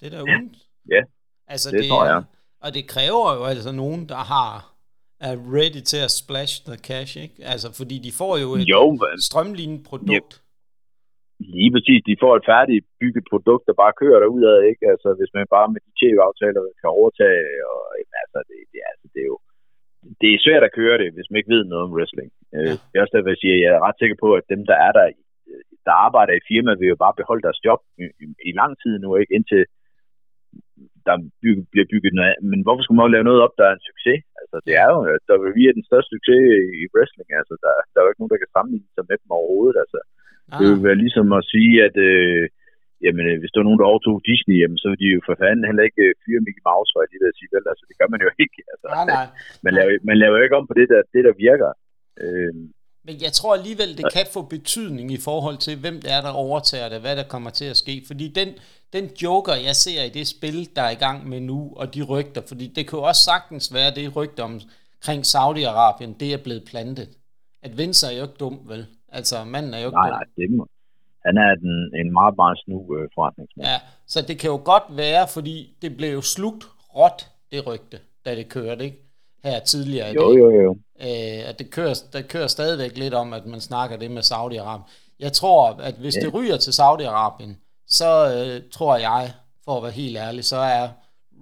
Det 0.00 0.06
er 0.06 0.10
da 0.16 0.22
uden. 0.22 0.56
Ja, 0.94 1.02
altså, 1.46 1.70
det, 1.70 1.78
det 1.78 1.88
tror 1.88 2.06
jeg. 2.06 2.22
Og 2.60 2.74
det 2.74 2.88
kræver 2.88 3.34
jo 3.34 3.44
altså 3.44 3.72
nogen, 3.72 4.08
der 4.08 4.22
har 4.32 4.73
er 5.28 5.34
ready 5.56 5.82
til 5.90 6.00
at 6.06 6.12
splash 6.22 6.54
the 6.68 6.76
cash, 6.88 7.12
ikke? 7.24 7.36
Altså, 7.52 7.68
fordi 7.80 7.96
de 8.06 8.12
får 8.20 8.34
jo 8.42 8.48
et 8.58 8.64
jo, 8.74 8.82
strømlignet 9.28 9.82
produkt. 9.90 10.32
Ja. 10.36 10.42
Lige 11.56 11.70
præcis, 11.74 12.00
de 12.08 12.20
får 12.22 12.32
et 12.36 12.48
færdigt 12.52 12.84
bygget 13.00 13.24
produkt, 13.32 13.64
der 13.68 13.80
bare 13.82 13.98
kører 14.02 14.18
derudad, 14.24 14.56
ikke? 14.70 14.82
Altså, 14.92 15.08
hvis 15.18 15.32
man 15.36 15.44
bare 15.56 15.68
med 15.72 15.80
de 15.86 15.92
tv-aftaler 16.00 16.60
kan 16.80 16.90
overtage, 16.98 17.42
og 17.72 17.80
altså, 18.22 18.38
det, 18.48 18.58
det, 18.72 18.80
altså, 18.92 19.06
det 19.14 19.20
er 19.24 19.30
jo 19.34 19.38
det 20.20 20.28
er 20.30 20.44
svært 20.46 20.64
at 20.68 20.76
køre 20.80 20.96
det, 21.02 21.08
hvis 21.14 21.28
man 21.28 21.38
ikke 21.38 21.54
ved 21.54 21.64
noget 21.64 21.84
om 21.86 21.94
wrestling. 21.96 22.30
Øh, 22.56 22.66
ja. 22.68 22.74
Det 22.88 22.94
er 22.94 23.02
også 23.04 23.14
derfor, 23.16 23.32
jeg 23.34 23.42
siger, 23.42 23.56
at 23.56 23.62
jeg 23.64 23.72
er 23.76 23.84
ret 23.86 24.00
sikker 24.00 24.18
på, 24.24 24.28
at 24.38 24.44
dem, 24.52 24.60
der 24.70 24.76
er 24.86 24.92
der, 24.98 25.06
der 25.86 25.94
arbejder 26.06 26.34
i 26.36 26.46
firmaet, 26.50 26.80
vil 26.80 26.92
jo 26.94 27.02
bare 27.04 27.18
beholde 27.20 27.44
deres 27.46 27.60
job 27.66 27.80
i, 28.02 28.04
i, 28.24 28.26
i 28.48 28.50
lang 28.60 28.72
tid 28.82 28.94
nu, 29.04 29.08
ikke? 29.20 29.34
Indtil 29.38 29.62
der 31.06 31.14
bygge, 31.42 31.62
bliver 31.72 31.88
bygget 31.92 32.12
noget 32.16 32.30
af. 32.32 32.36
Men 32.50 32.60
hvorfor 32.64 32.82
skulle 32.82 32.98
man 32.98 33.14
lave 33.14 33.28
noget 33.28 33.44
op, 33.46 33.54
der 33.58 33.66
er 33.66 33.74
en 33.76 33.88
succes? 33.90 34.20
Altså, 34.40 34.56
det 34.66 34.74
er 34.82 34.88
jo, 34.94 34.98
der 35.28 35.36
vil 35.42 35.52
vi 35.58 35.62
den 35.78 35.86
største 35.90 36.10
succes 36.14 36.42
i 36.82 36.84
wrestling. 36.92 37.28
Altså, 37.40 37.54
der, 37.64 37.72
der 37.90 37.98
er 37.98 38.04
jo 38.04 38.10
ikke 38.10 38.22
nogen, 38.22 38.34
der 38.34 38.42
kan 38.42 38.54
sammenligne 38.56 38.94
sig 38.96 39.04
med 39.10 39.16
dem 39.22 39.30
overhovedet. 39.38 39.76
Altså, 39.84 39.98
ah. 40.52 40.58
det 40.58 40.64
vil 40.70 40.86
være 40.88 41.02
ligesom 41.04 41.26
at 41.38 41.44
sige, 41.54 41.74
at 41.86 41.96
øh, 42.08 42.42
jamen, 43.04 43.24
hvis 43.40 43.52
der 43.52 43.58
er 43.60 43.68
nogen, 43.68 43.80
der 43.82 43.90
overtog 43.92 44.16
Disney, 44.30 44.56
jamen, 44.62 44.78
så 44.82 44.86
vil 44.90 45.00
de 45.02 45.08
jo 45.14 45.20
for 45.28 45.36
fanden 45.42 45.68
heller 45.68 45.84
ikke 45.88 46.04
øh, 46.08 46.12
fyre 46.22 46.44
Mickey 46.46 46.62
Mouse, 46.68 46.90
for 46.92 47.00
de 47.12 47.22
der 47.22 47.30
sige, 47.38 47.50
vel, 47.54 47.64
altså, 47.72 47.84
det 47.88 47.96
gør 48.00 48.08
man 48.12 48.20
jo 48.24 48.28
ikke. 48.44 48.58
Altså, 48.72 48.86
nej, 48.96 49.06
nej. 49.16 49.26
Man, 49.64 49.72
laver, 49.78 49.92
man 50.08 50.16
laver 50.22 50.36
jo 50.38 50.44
ikke 50.46 50.58
om 50.60 50.66
på 50.70 50.74
det, 50.80 50.86
der, 50.92 51.00
det, 51.14 51.22
der 51.28 51.34
virker. 51.46 51.70
Øh, 52.24 52.54
men 53.08 53.16
jeg 53.26 53.32
tror 53.38 53.52
alligevel, 53.54 53.90
det 54.00 54.06
kan 54.16 54.26
få 54.36 54.40
betydning 54.56 55.06
i 55.18 55.20
forhold 55.28 55.58
til, 55.66 55.74
hvem 55.82 55.96
det 56.02 56.10
er, 56.16 56.20
der 56.26 56.32
overtager 56.46 56.88
det, 56.92 57.00
hvad 57.04 57.14
der 57.20 57.32
kommer 57.34 57.50
til 57.60 57.68
at 57.72 57.80
ske. 57.82 57.94
Fordi 58.10 58.26
den, 58.38 58.48
den 58.94 59.10
joker, 59.22 59.54
jeg 59.54 59.76
ser 59.76 60.02
i 60.02 60.08
det 60.08 60.26
spil, 60.26 60.76
der 60.76 60.82
er 60.82 60.90
i 60.90 60.94
gang 61.06 61.28
med 61.28 61.40
nu, 61.40 61.72
og 61.76 61.94
de 61.94 62.02
rygter, 62.02 62.42
fordi 62.48 62.66
det 62.66 62.88
kan 62.88 62.98
jo 62.98 63.02
også 63.02 63.22
sagtens 63.24 63.74
være, 63.74 63.94
det 63.94 64.16
rygter 64.16 64.44
omkring 64.44 65.22
Saudi-Arabien, 65.34 66.12
det 66.20 66.32
er 66.32 66.42
blevet 66.44 66.64
plantet. 66.70 67.08
At 67.62 67.78
Vince 67.78 68.06
er 68.06 68.16
jo 68.16 68.22
ikke 68.22 68.34
dum, 68.40 68.60
vel? 68.64 68.86
Altså, 69.08 69.44
manden 69.44 69.74
er 69.74 69.78
jo 69.78 69.86
ikke 69.86 69.96
nej, 69.96 70.08
dum. 70.08 70.18
Nej, 70.18 70.24
det 70.36 70.50
må. 70.56 70.66
Han 71.26 71.36
er 71.36 71.54
den, 71.54 71.74
en 72.00 72.12
meget, 72.12 72.34
meget 72.36 72.58
snu 72.64 72.96
øh, 72.96 73.08
forretningsmand. 73.14 73.68
Ja, 73.68 73.80
så 74.06 74.22
det 74.28 74.38
kan 74.38 74.50
jo 74.50 74.60
godt 74.64 74.82
være, 74.90 75.28
fordi 75.28 75.76
det 75.82 75.96
blev 75.96 76.12
jo 76.12 76.20
slugt 76.20 76.64
råt, 76.96 77.30
det 77.52 77.66
rygte, 77.66 77.98
da 78.24 78.36
det 78.36 78.48
kørte, 78.48 78.84
ikke? 78.84 79.00
Her 79.44 79.60
tidligere 79.60 80.10
i 80.10 80.14
jo, 80.14 80.20
dag. 80.20 80.38
Jo, 80.38 80.50
jo, 80.50 80.60
jo. 80.62 80.72
Øh, 81.00 81.48
at 81.48 81.58
det 81.58 81.70
kører, 81.70 81.94
det 82.12 82.28
kører 82.28 82.46
stadigvæk 82.46 82.98
lidt 82.98 83.14
om, 83.14 83.32
at 83.32 83.46
man 83.46 83.60
snakker 83.60 83.96
det 83.96 84.10
med 84.10 84.22
Saudi-Arabien. 84.22 84.90
Jeg 85.20 85.32
tror, 85.32 85.68
at 85.70 85.94
hvis 85.94 86.16
ja. 86.16 86.20
det 86.20 86.34
ryger 86.34 86.56
til 86.56 86.70
Saudi-Arabien, 86.70 87.63
så 87.86 88.10
øh, 88.34 88.70
tror 88.76 88.96
jeg, 89.08 89.22
for 89.64 89.72
at 89.76 89.82
være 89.82 90.00
helt 90.02 90.16
ærlig, 90.26 90.44
så 90.44 90.56
er 90.56 90.84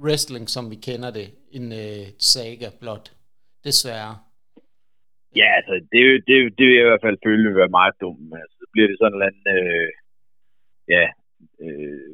wrestling, 0.05 0.49
som 0.49 0.71
vi 0.71 0.77
kender 0.89 1.11
det, 1.19 1.29
en 1.57 1.67
øh, 1.73 2.05
saga 2.19 2.69
blot. 2.81 3.07
Desværre. 3.65 4.15
Ja, 5.41 5.49
altså, 5.59 5.75
det, 5.93 6.03
det, 6.29 6.37
det 6.59 6.65
vil 6.67 6.77
jeg 6.77 6.87
i 6.87 6.91
hvert 6.91 7.07
fald 7.07 7.25
føle 7.27 7.43
vil 7.49 7.61
være 7.63 7.79
meget 7.81 7.95
dumt. 8.01 8.33
Altså, 8.43 8.57
så 8.61 8.67
bliver 8.73 8.89
det 8.89 8.97
sådan 8.99 9.19
en 9.19 9.27
anden, 9.29 9.47
øh, 9.59 9.91
ja, 10.95 11.05
øh, 11.65 12.13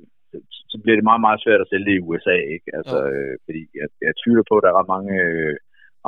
så 0.73 0.77
bliver 0.83 0.97
det 0.97 1.09
meget, 1.11 1.23
meget 1.27 1.43
svært 1.45 1.61
at 1.63 1.71
sælge 1.71 1.87
det 1.89 1.97
i 1.99 2.07
USA, 2.09 2.37
ikke? 2.57 2.69
Altså, 2.79 2.99
øh, 3.13 3.35
fordi 3.47 3.63
jeg, 3.81 3.89
jeg 4.07 4.13
tvivler 4.23 4.45
på, 4.49 4.55
at 4.57 4.63
der 4.63 4.71
er 4.71 4.79
ret 4.81 4.95
mange 4.97 5.15
øh, 5.29 5.57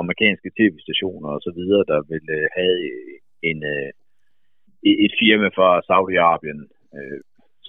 amerikanske 0.03 0.51
tv-stationer 0.59 1.29
og 1.37 1.41
så 1.47 1.51
videre, 1.59 1.85
der 1.93 2.01
vil 2.13 2.27
øh, 2.39 2.47
have 2.59 2.77
en, 3.51 3.59
øh, 3.75 3.91
et 5.07 5.15
firma 5.23 5.49
fra 5.57 5.69
Saudi-Arabien, 5.89 6.61
øh, 6.97 7.19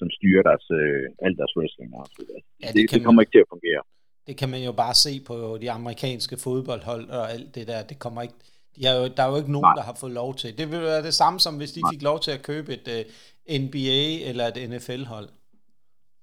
som 0.01 0.09
styrer 0.17 0.43
deres, 0.49 0.65
øh, 0.79 1.03
alt 1.25 1.37
deres 1.41 1.53
wrestling. 1.57 1.89
Altså. 1.99 2.21
Ja, 2.63 2.67
det, 2.67 2.75
det, 2.75 2.91
det 2.93 2.99
kommer 3.05 3.19
man, 3.19 3.23
ikke 3.23 3.35
til 3.35 3.45
at 3.45 3.51
fungere. 3.55 3.81
Det 4.27 4.35
kan 4.39 4.49
man 4.53 4.61
jo 4.67 4.73
bare 4.83 4.95
se 5.05 5.13
på 5.29 5.35
de 5.63 5.67
amerikanske 5.79 6.35
fodboldhold 6.45 7.05
og 7.17 7.23
alt 7.33 7.49
det 7.55 7.65
der. 7.71 7.79
Det 7.91 7.97
kommer 8.05 8.21
ikke, 8.25 8.37
de 8.75 8.81
har 8.87 8.95
jo, 8.99 9.03
der 9.15 9.23
er 9.23 9.29
jo 9.33 9.37
ikke 9.41 9.55
nogen, 9.57 9.71
Nej. 9.71 9.77
der 9.79 9.85
har 9.89 9.97
fået 10.01 10.13
lov 10.21 10.31
til. 10.41 10.49
Det 10.59 10.65
vil 10.71 10.81
være 10.91 11.03
det 11.09 11.15
samme 11.21 11.37
som, 11.45 11.53
hvis 11.59 11.71
de 11.77 11.81
Nej. 11.81 11.91
fik 11.93 12.01
lov 12.09 12.17
til 12.25 12.31
at 12.37 12.41
købe 12.49 12.69
et 12.77 12.87
uh, 12.95 12.99
øh, 12.99 13.55
NBA 13.63 14.01
eller 14.29 14.45
et 14.51 14.57
NFL-hold. 14.71 15.29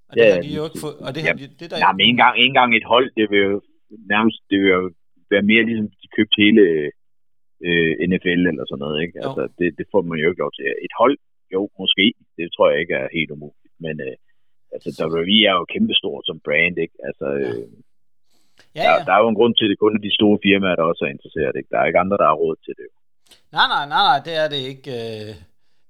Og 0.08 0.12
det 0.16 0.24
ja, 0.24 0.34
har 0.34 0.40
de 0.46 0.50
jo 0.58 0.64
ikke 0.68 0.80
fået. 0.84 0.96
Og 1.06 1.10
det, 1.14 1.20
ja, 1.22 1.26
har 1.30 1.34
de, 1.40 1.46
det 1.60 1.66
der 1.70 1.78
nej, 1.86 1.92
men 1.96 2.04
en 2.10 2.18
gang, 2.22 2.34
en 2.46 2.54
gang 2.58 2.68
et 2.80 2.86
hold, 2.92 3.08
det 3.18 3.26
vil 3.30 3.40
jo 3.50 3.56
nærmest 4.14 4.38
det 4.50 4.56
vil 4.62 4.70
jo 4.78 4.82
være 5.32 5.44
mere 5.50 5.62
ligesom, 5.68 5.86
de 6.02 6.08
købte 6.16 6.36
hele 6.44 6.62
øh, 7.66 7.92
NFL 8.10 8.42
eller 8.50 8.64
sådan 8.66 8.82
noget. 8.84 8.98
Ikke? 9.04 9.16
Altså, 9.24 9.42
det, 9.58 9.68
det 9.78 9.86
får 9.92 10.02
man 10.08 10.18
jo 10.22 10.26
ikke 10.30 10.42
lov 10.44 10.52
til. 10.56 10.64
Et 10.86 10.94
hold, 11.00 11.16
jo, 11.54 11.60
måske. 11.82 12.06
Det 12.36 12.46
tror 12.54 12.66
jeg 12.70 12.78
ikke 12.82 12.94
er 13.02 13.08
helt 13.18 13.30
umuligt. 13.36 13.57
Men 13.84 13.94
øh, 14.06 14.16
altså, 14.74 14.88
WWE 15.02 15.38
er 15.50 15.54
jo 15.60 15.64
kæmpestort 15.74 16.22
som 16.26 16.40
brand, 16.46 16.76
ikke? 16.84 16.96
Altså. 17.08 17.26
Øh, 17.42 17.68
Ja, 18.74 18.82
ja. 18.82 18.98
Der, 18.98 19.04
der 19.04 19.12
er 19.12 19.20
jo 19.22 19.28
en 19.28 19.40
grund 19.40 19.54
til, 19.54 19.64
at 19.64 19.70
det 19.70 19.78
kun 19.78 19.96
er 19.96 20.02
de 20.08 20.18
store 20.18 20.38
firmaer, 20.44 20.76
der 20.76 20.82
også 20.90 21.04
er 21.04 21.14
interesseret. 21.16 21.54
Ikke? 21.58 21.70
Der 21.72 21.78
er 21.78 21.86
ikke 21.86 22.02
andre, 22.04 22.16
der 22.16 22.28
har 22.30 22.40
råd 22.44 22.56
til 22.66 22.74
det. 22.80 22.88
Nej, 23.56 23.66
nej, 23.74 23.84
nej, 23.94 24.02
nej, 24.10 24.18
det 24.26 24.34
er 24.42 24.48
det 24.48 24.60
ikke. 24.72 24.90
Øh, 24.98 25.34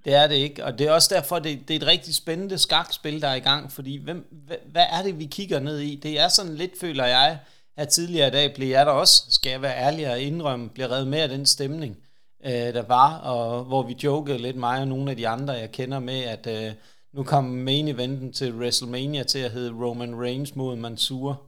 det 0.05 0.15
er 0.15 0.27
det 0.27 0.35
ikke, 0.35 0.65
og 0.65 0.79
det 0.79 0.87
er 0.87 0.93
også 0.93 1.15
derfor, 1.15 1.39
det, 1.39 1.69
det 1.69 1.77
er 1.77 1.81
et 1.81 1.87
rigtig 1.87 2.15
spændende 2.15 2.59
skakspil, 2.59 3.23
der 3.23 3.29
er 3.29 3.35
i 3.35 3.49
gang, 3.51 3.73
fordi 3.73 4.05
hvem, 4.05 4.27
hvad, 4.47 4.57
hvad 4.73 4.87
er 4.97 5.03
det, 5.07 5.19
vi 5.19 5.25
kigger 5.25 5.61
ned 5.61 5.79
i? 5.79 5.97
Det 5.97 6.21
er 6.21 6.29
sådan 6.29 6.55
lidt, 6.55 6.71
føler 6.81 7.05
jeg, 7.05 7.39
at 7.77 7.89
tidligere 7.89 8.29
i 8.29 8.31
dag 8.31 8.55
blev 8.55 8.69
jeg 8.69 8.87
der 8.87 8.93
også, 8.93 9.27
skal 9.31 9.51
jeg 9.51 9.63
være 9.63 9.77
ærlig 9.77 10.11
og 10.11 10.21
indrømme, 10.21 10.69
blev 10.69 10.87
reddet 10.87 11.09
med 11.09 11.19
af 11.19 11.29
den 11.29 11.47
stemning, 11.47 11.99
øh, 12.45 12.51
der 12.51 12.83
var, 12.83 13.19
og 13.19 13.65
hvor 13.65 13.83
vi 13.83 13.97
jokede 14.05 14.39
lidt 14.39 14.57
mig 14.57 14.81
og 14.81 14.89
nogle 14.89 15.11
af 15.11 15.17
de 15.17 15.29
andre, 15.29 15.53
jeg 15.53 15.73
kender 15.73 15.99
med, 15.99 16.21
at 16.25 16.47
øh, 16.47 16.73
nu 17.19 17.25
kom 17.25 17.45
main 17.45 17.89
eventen 17.89 18.33
til 18.33 18.55
WrestleMania 18.55 19.23
til 19.23 19.39
at 19.39 19.51
hedde 19.51 19.73
Roman 19.85 20.21
Reigns 20.21 20.57
mod 20.57 20.77
Mansour 20.77 21.43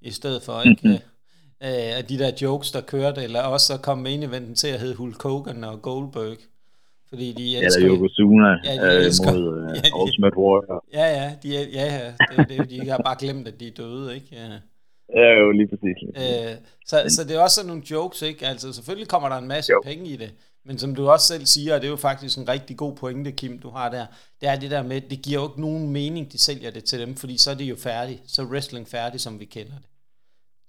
i 0.00 0.10
stedet 0.10 0.42
for, 0.42 0.62
ikke? 0.68 0.80
Mm-hmm. 0.84 1.68
Øh, 1.68 2.08
de 2.08 2.18
der 2.18 2.30
jokes, 2.42 2.70
der 2.70 2.80
kørte, 2.80 3.22
eller 3.22 3.42
også 3.42 3.66
så 3.66 3.82
kom 3.82 3.98
main 3.98 4.22
eventen 4.22 4.54
til 4.54 4.68
at 4.68 4.80
hedde 4.80 4.94
Hulk 4.94 5.22
Hogan 5.22 5.64
og 5.64 5.82
Goldberg. 5.82 6.36
Fordi 7.08 7.32
de 7.32 7.56
elsker... 7.56 7.84
Eller 7.84 7.96
Yokozuna 7.96 8.48
ja, 8.64 8.72
de 8.74 8.96
øh, 8.96 9.04
elsker, 9.04 9.32
mod 9.32 9.48
uh, 9.48 9.68
ja, 9.76 9.80
de, 9.80 10.02
Ultimate 10.02 10.38
Warrior. 10.38 10.84
Ja, 10.92 11.06
ja, 11.18 11.32
de, 11.42 11.48
ja, 11.48 11.84
ja 11.96 12.12
det, 12.36 12.48
det, 12.48 12.70
de 12.70 12.88
har 12.88 12.98
bare 13.04 13.16
glemt, 13.18 13.48
at 13.48 13.60
de 13.60 13.66
er 13.66 13.72
døde, 13.76 14.14
ikke? 14.14 14.26
Ja. 14.32 14.48
Ja, 15.20 15.28
jo, 15.40 15.50
lige 15.50 15.68
præcis. 15.68 15.96
Øh, 16.16 16.54
så, 16.86 16.96
så 17.08 17.24
det 17.24 17.36
er 17.36 17.40
også 17.40 17.54
sådan 17.54 17.68
nogle 17.68 17.82
jokes, 17.90 18.22
ikke? 18.22 18.46
Altså, 18.46 18.72
selvfølgelig 18.72 19.08
kommer 19.08 19.28
der 19.28 19.36
en 19.36 19.48
masse 19.48 19.72
jo. 19.72 19.80
penge 19.84 20.06
i 20.10 20.16
det, 20.16 20.30
men 20.68 20.76
som 20.82 20.90
du 20.98 21.02
også 21.14 21.26
selv 21.32 21.46
siger, 21.54 21.70
og 21.74 21.78
det 21.80 21.86
er 21.88 21.94
jo 21.96 22.06
faktisk 22.10 22.34
en 22.38 22.48
rigtig 22.54 22.74
god 22.82 22.92
pointe, 23.02 23.30
Kim, 23.40 23.54
du 23.64 23.70
har 23.78 23.88
der, 23.96 24.04
det 24.40 24.46
er 24.52 24.56
det 24.62 24.70
der 24.74 24.82
med, 24.90 24.98
det 25.12 25.18
giver 25.24 25.38
jo 25.40 25.46
ikke 25.48 25.64
nogen 25.68 25.84
mening, 25.98 26.24
de 26.34 26.38
sælger 26.48 26.70
det 26.76 26.84
til 26.90 26.98
dem, 27.02 27.12
fordi 27.22 27.34
så 27.44 27.48
er 27.54 27.58
det 27.60 27.68
jo 27.74 27.78
færdigt. 27.88 28.20
Så 28.32 28.36
er 28.42 28.46
wrestling 28.52 28.84
færdig, 28.96 29.18
som 29.26 29.34
vi 29.42 29.46
kender 29.56 29.76
det. 29.82 29.88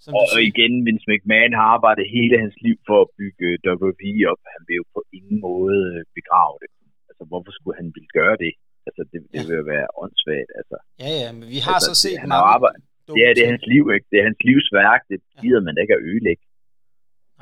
Som 0.04 0.12
og 0.18 0.26
siger. 0.28 0.48
igen, 0.52 0.74
Vince 0.86 1.06
McMahon 1.10 1.54
har 1.60 1.68
arbejdet 1.76 2.06
hele 2.18 2.36
hans 2.44 2.58
liv 2.66 2.78
for 2.88 2.98
at 3.06 3.10
bygge 3.20 3.48
WWE 3.70 4.12
op. 4.32 4.42
Han 4.56 4.62
vil 4.68 4.76
jo 4.82 4.86
på 4.96 5.02
ingen 5.18 5.38
måde 5.48 5.80
øh, 5.94 6.00
begrave 6.20 6.56
det. 6.64 6.70
Altså, 7.10 7.24
hvorfor 7.32 7.52
skulle 7.58 7.78
han 7.82 7.90
ville 7.98 8.12
gøre 8.20 8.38
det? 8.44 8.54
Altså, 8.88 9.02
det, 9.12 9.20
det 9.34 9.40
ja. 9.42 9.48
vil 9.48 9.56
jo 9.62 9.66
være 9.76 9.88
åndssvagt. 10.04 10.52
Altså, 10.60 10.78
ja, 11.04 11.12
ja, 11.22 11.30
men 11.38 11.46
vi 11.54 11.60
har 11.66 11.78
altså, 11.80 11.94
så 11.96 12.02
set 12.04 12.16
det, 12.16 12.24
han 12.24 12.30
har 12.36 12.44
arbejdet. 12.56 12.84
Det 13.16 13.22
er, 13.28 13.32
det 13.38 13.44
er 13.48 13.52
hans 13.56 13.68
liv, 13.74 13.84
ikke? 13.96 14.08
Det 14.12 14.18
er 14.22 14.26
hans 14.30 14.42
livsværk. 14.50 15.02
Det 15.12 15.18
gider 15.42 15.62
ja. 15.62 15.68
man 15.68 15.76
ikke 15.82 15.94
at 15.98 16.02
ødelægge. 16.10 16.44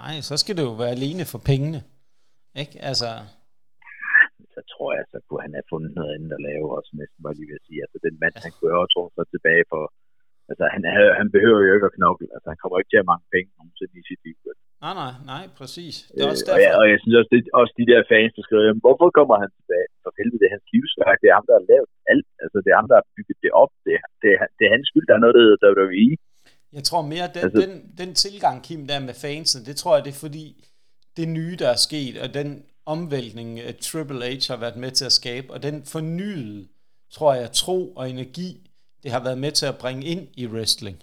Nej, 0.01 0.15
så 0.29 0.33
skal 0.41 0.53
det 0.57 0.63
jo 0.69 0.73
være 0.83 0.93
alene 0.97 1.23
for 1.33 1.41
pengene. 1.51 1.79
Ikke? 2.63 2.75
Altså... 2.89 3.09
Så 4.55 4.61
tror 4.73 4.91
jeg, 4.97 5.05
så 5.13 5.17
kunne 5.25 5.43
han 5.45 5.53
have 5.57 5.69
fundet 5.73 5.91
noget 5.97 6.11
andet 6.15 6.31
at 6.37 6.45
lave 6.49 6.67
også 6.77 6.91
næsten, 7.01 7.19
bare 7.25 7.37
lige 7.37 7.49
vil 7.51 7.67
sige. 7.67 7.79
Altså, 7.85 7.97
den 8.07 8.15
mand, 8.21 8.35
han 8.45 8.53
kunne 8.55 8.71
jo 8.75 8.85
så 9.17 9.23
tilbage 9.33 9.63
for 9.71 9.83
altså 10.51 10.65
han, 10.73 10.81
han 11.19 11.27
behøver 11.35 11.59
jo 11.67 11.73
ikke 11.75 11.89
at 11.89 11.95
knokle. 11.97 12.27
Altså 12.35 12.47
han 12.51 12.59
kommer 12.61 12.75
ikke 12.79 12.91
til 12.91 13.03
at 13.03 13.09
mange 13.11 13.25
penge 13.33 13.49
nogensinde 13.57 13.95
i 14.01 14.03
sit 14.09 14.21
liv. 14.25 14.35
Nej, 14.85 14.93
nej, 15.03 15.13
nej, 15.33 15.43
præcis. 15.59 15.95
Det 16.13 16.21
er 16.23 16.29
også 16.33 16.45
derfor. 16.47 16.57
Øh, 16.57 16.57
og, 16.57 16.65
jeg, 16.65 16.73
og 16.81 16.85
jeg 16.91 16.97
synes 17.01 17.15
også, 17.19 17.31
det, 17.33 17.39
også 17.61 17.73
de 17.79 17.89
der 17.91 17.99
fans, 18.11 18.31
der 18.37 18.43
skriver, 18.45 18.63
jamen, 18.67 18.85
hvorfor 18.85 19.07
kommer 19.19 19.35
han 19.43 19.51
tilbage? 19.59 19.87
For 20.03 20.11
helvede, 20.19 20.39
det 20.41 20.47
er 20.47 20.55
hans 20.57 20.67
livsværk. 20.73 21.17
Det 21.21 21.27
er 21.29 21.37
ham, 21.39 21.47
der 21.49 21.55
har 21.59 21.65
lavet 21.71 21.89
alt. 22.13 22.27
Altså, 22.43 22.57
det 22.63 22.69
er 22.71 22.77
ham, 22.81 22.89
der 22.91 22.97
har 22.99 23.07
bygget 23.15 23.37
det 23.45 23.51
op. 23.63 23.71
Det, 23.85 23.93
det, 24.21 24.29
det 24.57 24.63
er 24.67 24.71
hans 24.75 24.87
skyld, 24.91 25.05
der 25.09 25.15
er 25.15 25.23
noget, 25.23 25.35
der 25.37 25.43
hedder 25.45 25.59
WWE. 25.67 26.09
Jeg 26.77 26.83
tror 26.89 27.01
mere, 27.13 27.27
den, 27.35 27.43
altså, 27.45 27.59
den, 27.63 27.73
den 28.01 28.09
tilgang, 28.23 28.55
Kim, 28.67 28.81
der 28.91 28.99
med 29.09 29.15
fansen, 29.25 29.61
det 29.69 29.75
tror 29.81 29.93
jeg, 29.95 30.03
det 30.07 30.13
er 30.15 30.21
fordi, 30.27 30.45
det 31.17 31.27
nye, 31.37 31.55
der 31.61 31.69
er 31.75 31.79
sket, 31.87 32.15
og 32.23 32.29
den 32.39 32.49
omvæltning, 32.95 33.49
Triple 33.87 34.25
H 34.31 34.43
har 34.51 34.59
været 34.65 34.77
med 34.83 34.91
til 34.99 35.05
at 35.09 35.17
skabe, 35.21 35.47
og 35.53 35.59
den 35.67 35.75
fornyede, 35.93 36.67
tror 37.15 37.31
jeg, 37.39 37.47
tro 37.63 37.79
og 37.99 38.03
energi, 38.13 38.49
det 39.03 39.09
har 39.15 39.21
været 39.27 39.39
med 39.45 39.51
til 39.59 39.67
at 39.71 39.79
bringe 39.83 40.03
ind 40.13 40.23
i 40.41 40.43
wrestling, 40.53 40.97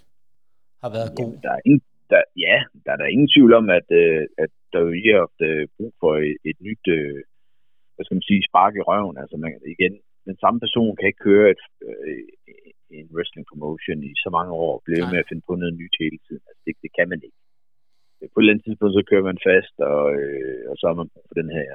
har 0.83 0.91
været 0.97 1.09
god. 1.19 1.31
Jamen, 1.31 1.43
der 1.45 1.53
er 1.57 1.61
ingen, 1.67 1.83
der, 2.11 2.21
ja, 2.47 2.57
der 2.85 2.91
er 2.95 2.99
der 3.01 3.13
ingen 3.15 3.29
tvivl 3.35 3.51
om, 3.59 3.65
at, 3.79 3.87
øh, 4.01 4.21
at 4.43 4.51
der 4.71 4.79
jo 4.85 4.89
har 4.95 5.19
haft 5.23 5.39
øh, 5.49 5.61
brug 5.77 5.93
for 6.01 6.11
et, 6.29 6.37
et 6.49 6.57
nyt, 6.67 6.85
øh, 6.97 7.19
hvad 7.93 8.03
skal 8.03 8.17
man 8.19 8.29
sige, 8.29 8.47
spark 8.49 8.73
i 8.75 8.85
røven. 8.89 9.17
Altså 9.23 9.35
man, 9.43 9.51
igen, 9.75 9.93
den 10.29 10.37
samme 10.43 10.59
person 10.63 10.95
kan 10.95 11.07
ikke 11.09 11.25
køre 11.29 11.47
et, 11.55 11.63
øh, 11.87 12.23
en 12.97 13.07
wrestling 13.15 13.45
promotion 13.51 13.99
i 14.09 14.11
så 14.23 14.29
mange 14.37 14.51
år, 14.63 14.71
og 14.77 14.81
blive 14.85 15.11
med 15.13 15.19
at 15.23 15.29
finde 15.29 15.43
på 15.47 15.53
noget 15.61 15.73
nyt 15.81 15.95
hele 16.03 16.19
tiden. 16.25 16.43
Altså 16.49 16.61
det, 16.65 16.73
det 16.83 16.91
kan 16.97 17.07
man 17.11 17.19
ikke. 17.27 17.39
På 18.35 18.39
et 18.39 18.43
eller 18.43 18.53
andet 18.53 18.65
tidspunkt, 18.67 18.93
så 18.97 19.03
kører 19.09 19.25
man 19.31 19.39
fast, 19.49 19.75
og, 19.93 20.03
øh, 20.21 20.61
og 20.69 20.75
så 20.79 20.83
har 20.89 20.95
man 21.01 21.09
for 21.29 21.35
den 21.41 21.49
her 21.57 21.69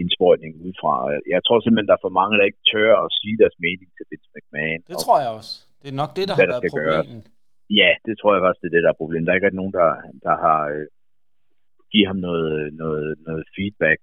indsprøjtning 0.00 0.52
udefra. 0.64 0.94
Jeg 1.34 1.40
tror 1.42 1.56
simpelthen, 1.58 1.90
der 1.90 1.96
er 1.96 2.06
for 2.06 2.16
mange, 2.20 2.34
der 2.38 2.44
ikke 2.50 2.64
tør 2.72 2.92
at 3.04 3.10
sige 3.20 3.36
deres 3.42 3.56
mening 3.66 3.88
til 3.96 4.04
Vince 4.10 4.30
McMahon. 4.34 4.80
Det 4.92 4.98
tror 5.06 5.18
jeg 5.24 5.30
også. 5.38 5.52
Det 5.82 5.88
er 5.92 5.98
nok 6.02 6.12
det, 6.18 6.24
der, 6.28 6.34
der 6.34 6.42
har 6.42 6.52
været 6.52 6.74
problemet. 6.74 7.24
Ja, 7.80 7.90
det 8.06 8.14
tror 8.20 8.30
jeg 8.34 8.42
også, 8.50 8.60
det 8.62 8.68
er 8.68 8.74
det, 8.76 8.84
der 8.86 8.92
er 8.92 9.02
problemet. 9.02 9.26
Der 9.26 9.32
er 9.32 9.38
ikke 9.40 9.60
nogen, 9.62 9.74
der, 9.80 9.90
der 10.26 10.34
har 10.46 10.60
øh, 10.74 10.86
givet 11.92 12.08
ham 12.10 12.18
noget, 12.28 12.54
noget, 12.82 13.08
noget 13.28 13.44
feedback, 13.56 14.00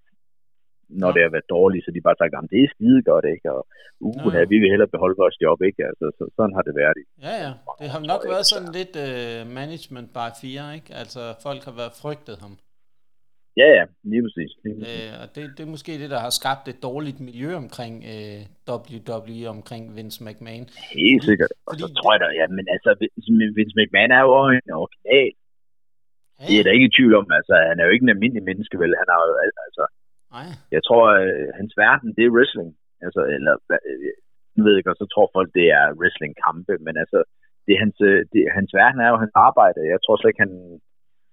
når 0.90 1.12
det 1.16 1.22
har 1.26 1.32
været 1.36 1.54
dårligt, 1.58 1.86
så 1.86 1.92
de 1.96 2.08
bare 2.08 2.20
sagt, 2.22 2.34
at 2.34 2.52
det 2.54 2.60
er 2.64 2.70
skide 2.76 3.02
godt, 3.12 3.26
ikke? 3.36 3.48
Og 3.56 3.62
uh, 4.00 4.34
ja. 4.34 4.44
vi 4.54 4.58
vil 4.62 4.70
hellere 4.74 4.94
beholde 4.96 5.18
vores 5.24 5.38
job, 5.44 5.60
ikke? 5.70 5.82
Altså, 5.90 6.06
så, 6.18 6.24
sådan 6.38 6.56
har 6.58 6.64
det 6.68 6.76
været. 6.82 6.98
Ja, 7.28 7.36
ja. 7.46 7.52
Det 7.82 7.88
har 7.94 8.02
nok 8.12 8.22
været 8.34 8.46
sådan 8.54 8.72
lidt 8.80 8.94
uh, 9.08 9.40
management 9.60 10.10
by 10.18 10.28
fear, 10.42 10.66
ikke? 10.78 10.90
Altså, 11.02 11.22
folk 11.46 11.62
har 11.68 11.76
været 11.82 11.94
frygtet 12.04 12.38
ham. 12.44 12.54
Ja, 13.62 13.68
ja, 13.78 13.84
lige 14.12 14.24
præcis. 14.26 14.52
Lige 14.64 14.76
præcis. 14.80 15.04
Øh, 15.04 15.22
og 15.22 15.28
det, 15.36 15.44
det 15.56 15.62
er 15.66 15.72
måske 15.76 15.92
det, 16.02 16.10
der 16.16 16.22
har 16.26 16.34
skabt 16.40 16.66
et 16.74 16.80
dårligt 16.88 17.20
miljø 17.28 17.50
omkring 17.64 17.94
øh, 18.14 18.42
WWE, 18.74 19.44
omkring 19.56 19.84
Vince 19.98 20.20
McMahon. 20.26 20.66
Helt 21.02 21.24
sikkert. 21.30 21.52
Og 21.66 21.72
fordi 21.72 21.82
så 21.84 21.90
tror 21.98 22.12
jeg 22.14 22.22
da, 22.24 22.28
ja, 22.42 22.46
men 22.58 22.66
altså, 22.76 22.90
Vince 23.58 23.76
McMahon 23.80 24.12
er 24.18 24.22
jo 24.28 24.32
en 24.68 24.72
original. 24.82 25.32
Ja. 26.40 26.46
Det 26.48 26.56
er 26.60 26.64
der 26.66 26.76
ikke 26.76 26.90
i 26.90 26.96
tvivl 26.98 27.14
om, 27.22 27.28
altså, 27.40 27.54
han 27.70 27.78
er 27.80 27.86
jo 27.86 27.94
ikke 27.94 28.06
en 28.08 28.16
almindelig 28.16 28.44
menneske, 28.50 28.76
vel? 28.82 28.92
Han 29.02 29.10
har 29.14 29.22
jo, 29.30 29.34
altså, 29.68 29.84
Nej. 30.36 30.50
jeg 30.76 30.82
tror, 30.88 31.04
øh, 31.24 31.48
hans 31.60 31.74
verden, 31.84 32.10
det 32.18 32.24
er 32.26 32.36
wrestling. 32.36 32.70
Altså, 33.06 33.22
eller, 33.36 33.54
øh, 33.90 34.00
jeg 34.56 34.64
ved 34.66 34.74
ikke, 34.78 34.92
og 34.94 34.98
så 35.00 35.06
tror 35.14 35.36
folk, 35.38 35.50
det 35.60 35.68
er 35.80 35.86
wrestling-kampe, 36.00 36.74
men 36.86 36.96
altså, 37.04 37.20
det 37.66 37.72
er 37.76 37.80
hans, 37.86 37.98
øh, 38.10 38.20
det, 38.32 38.42
hans 38.60 38.72
verden 38.80 39.00
er 39.06 39.10
jo 39.14 39.18
hans 39.24 39.36
arbejde. 39.48 39.92
Jeg 39.94 40.00
tror 40.02 40.16
slet 40.18 40.32
ikke, 40.32 40.46
han, 40.46 40.56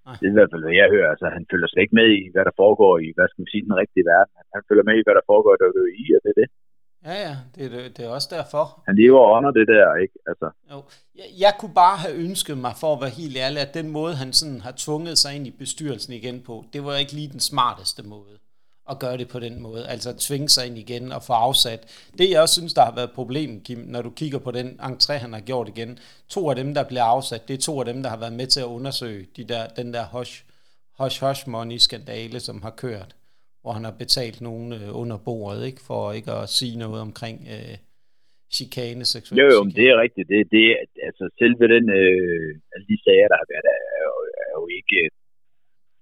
Nej. 0.07 0.17
Det 0.19 0.25
er 0.25 0.33
i 0.33 0.39
hvert 0.39 0.51
fald, 0.53 0.65
hvad 0.65 0.77
jeg 0.81 0.87
hører. 0.95 1.09
Altså, 1.13 1.27
han 1.37 1.43
følger 1.51 1.67
slet 1.69 1.83
ikke 1.85 1.99
med 2.01 2.09
i, 2.19 2.21
hvad 2.33 2.43
der 2.49 2.55
foregår 2.63 2.93
i, 3.05 3.07
hvad 3.15 3.27
skal 3.27 3.41
man 3.41 3.51
sige, 3.53 3.65
den 3.69 3.79
rigtige 3.81 4.05
verden. 4.13 4.31
Han 4.55 4.63
følger 4.67 4.85
med 4.89 4.95
i, 4.97 5.05
hvad 5.05 5.15
der 5.19 5.25
foregår 5.31 5.51
i 5.55 5.59
WWE, 5.63 6.07
og 6.17 6.21
det 6.23 6.31
er 6.33 6.39
det. 6.41 6.49
Ja, 7.07 7.15
ja, 7.27 7.35
det 7.55 7.61
er, 7.65 7.89
det 7.95 8.01
er 8.05 8.11
også 8.17 8.29
derfor. 8.37 8.63
Han 8.87 8.95
lever 9.01 9.21
under 9.37 9.51
det 9.59 9.67
der, 9.73 9.87
ikke? 10.03 10.15
Altså. 10.29 10.47
Jo. 10.71 10.77
Jeg, 11.19 11.27
jeg 11.43 11.53
kunne 11.59 11.75
bare 11.85 11.97
have 12.03 12.15
ønsket 12.25 12.57
mig, 12.65 12.73
for 12.81 12.89
at 12.93 13.01
være 13.03 13.13
helt 13.21 13.37
ærlig, 13.45 13.59
at 13.67 13.73
den 13.79 13.87
måde, 13.97 14.13
han 14.21 14.29
sådan 14.39 14.61
har 14.67 14.73
tvunget 14.85 15.15
sig 15.23 15.31
ind 15.35 15.45
i 15.49 15.53
bestyrelsen 15.61 16.13
igen 16.19 16.37
på, 16.47 16.53
det 16.73 16.81
var 16.85 16.95
ikke 17.03 17.15
lige 17.19 17.33
den 17.35 17.43
smarteste 17.51 18.01
måde 18.13 18.35
at 18.89 18.99
gøre 18.99 19.17
det 19.17 19.27
på 19.27 19.39
den 19.39 19.61
måde. 19.61 19.87
Altså 19.87 20.09
at 20.09 20.15
tvinge 20.15 20.49
sig 20.49 20.67
ind 20.67 20.77
igen 20.77 21.11
og 21.11 21.23
få 21.23 21.33
afsat. 21.33 22.09
Det 22.17 22.29
jeg 22.29 22.41
også 22.41 22.53
synes, 22.53 22.73
der 22.73 22.81
har 22.85 22.95
været 22.95 23.11
problem, 23.11 23.61
Kim, 23.63 23.77
når 23.77 24.01
du 24.01 24.09
kigger 24.09 24.39
på 24.39 24.51
den 24.51 24.79
entré, 24.89 25.13
han 25.13 25.33
har 25.33 25.41
gjort 25.41 25.67
igen. 25.67 25.99
To 26.29 26.49
af 26.49 26.55
dem, 26.55 26.73
der 26.73 26.83
bliver 26.87 27.03
afsat, 27.03 27.47
det 27.47 27.53
er 27.53 27.57
to 27.57 27.79
af 27.79 27.85
dem, 27.85 28.03
der 28.03 28.09
har 28.09 28.19
været 28.19 28.33
med 28.33 28.47
til 28.47 28.59
at 28.59 28.65
undersøge 28.77 29.25
de 29.37 29.43
der, 29.43 29.67
den 29.67 29.93
der 29.93 30.05
hush, 30.17 30.43
hush, 30.99 31.25
hush 31.25 31.49
money 31.49 31.77
skandale, 31.77 32.39
som 32.39 32.61
har 32.61 32.73
kørt. 32.83 33.15
Hvor 33.61 33.71
han 33.77 33.83
har 33.83 33.95
betalt 34.03 34.41
nogen 34.41 34.73
øh, 34.73 34.99
under 35.01 35.17
bordet, 35.17 35.65
ikke, 35.65 35.81
for 35.87 36.11
ikke 36.11 36.31
at 36.31 36.49
sige 36.49 36.77
noget 36.77 37.01
omkring 37.01 37.37
øh, 37.55 37.77
chikane, 38.55 39.05
seksuel 39.13 39.37
Jo, 39.41 39.45
jo, 39.45 39.51
chikane. 39.51 39.75
det 39.79 39.85
er 39.91 39.97
rigtigt. 40.05 40.27
Det, 40.33 40.39
det, 40.55 40.63
altså 41.07 41.23
selve 41.39 41.65
den, 41.75 41.85
øh, 42.01 42.47
alle 42.73 42.85
de 42.91 42.97
sager, 43.05 43.27
der 43.31 43.37
har 43.41 43.47
været, 43.53 43.67
er 43.97 44.01
jo, 44.07 44.15
er 44.45 44.51
jo 44.59 44.63
ikke, 44.79 44.99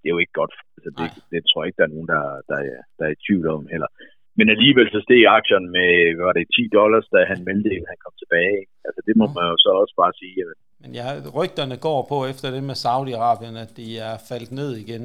det 0.04 0.10
er 0.10 0.16
jo 0.16 0.24
ikke 0.24 0.38
godt. 0.40 0.54
Altså, 0.76 0.90
det, 0.98 1.08
det, 1.32 1.38
tror 1.42 1.60
jeg 1.60 1.68
ikke, 1.68 1.80
der 1.80 1.88
er 1.88 1.94
nogen, 1.94 2.10
der, 2.14 2.24
der, 2.50 2.58
er, 2.72 2.80
der 2.96 3.04
er 3.06 3.12
i 3.14 3.22
tvivl 3.26 3.46
om 3.56 3.62
heller. 3.74 3.90
Men 4.38 4.46
alligevel 4.54 4.86
så 4.90 5.00
steg 5.06 5.20
aktierne 5.38 5.68
med, 5.76 5.88
hvad 6.14 6.24
var 6.28 6.36
det, 6.36 6.54
10 6.56 6.68
dollars, 6.78 7.06
da 7.14 7.18
han 7.32 7.40
meldte, 7.48 7.70
at 7.80 7.90
han 7.92 8.00
kom 8.04 8.14
tilbage. 8.22 8.60
Altså 8.86 9.00
det 9.06 9.14
må 9.20 9.26
man 9.36 9.44
jo 9.52 9.56
så 9.64 9.70
også 9.82 9.94
bare 10.02 10.14
sige. 10.20 10.34
Jamen. 10.40 10.58
Men 10.82 10.90
ja, 10.98 11.06
rygterne 11.38 11.76
går 11.88 12.00
på 12.12 12.16
efter 12.32 12.48
det 12.54 12.62
med 12.70 12.76
Saudi-Arabien, 12.84 13.56
at 13.64 13.72
de 13.80 13.86
er 14.08 14.14
faldt 14.30 14.50
ned 14.60 14.70
igen. 14.84 15.04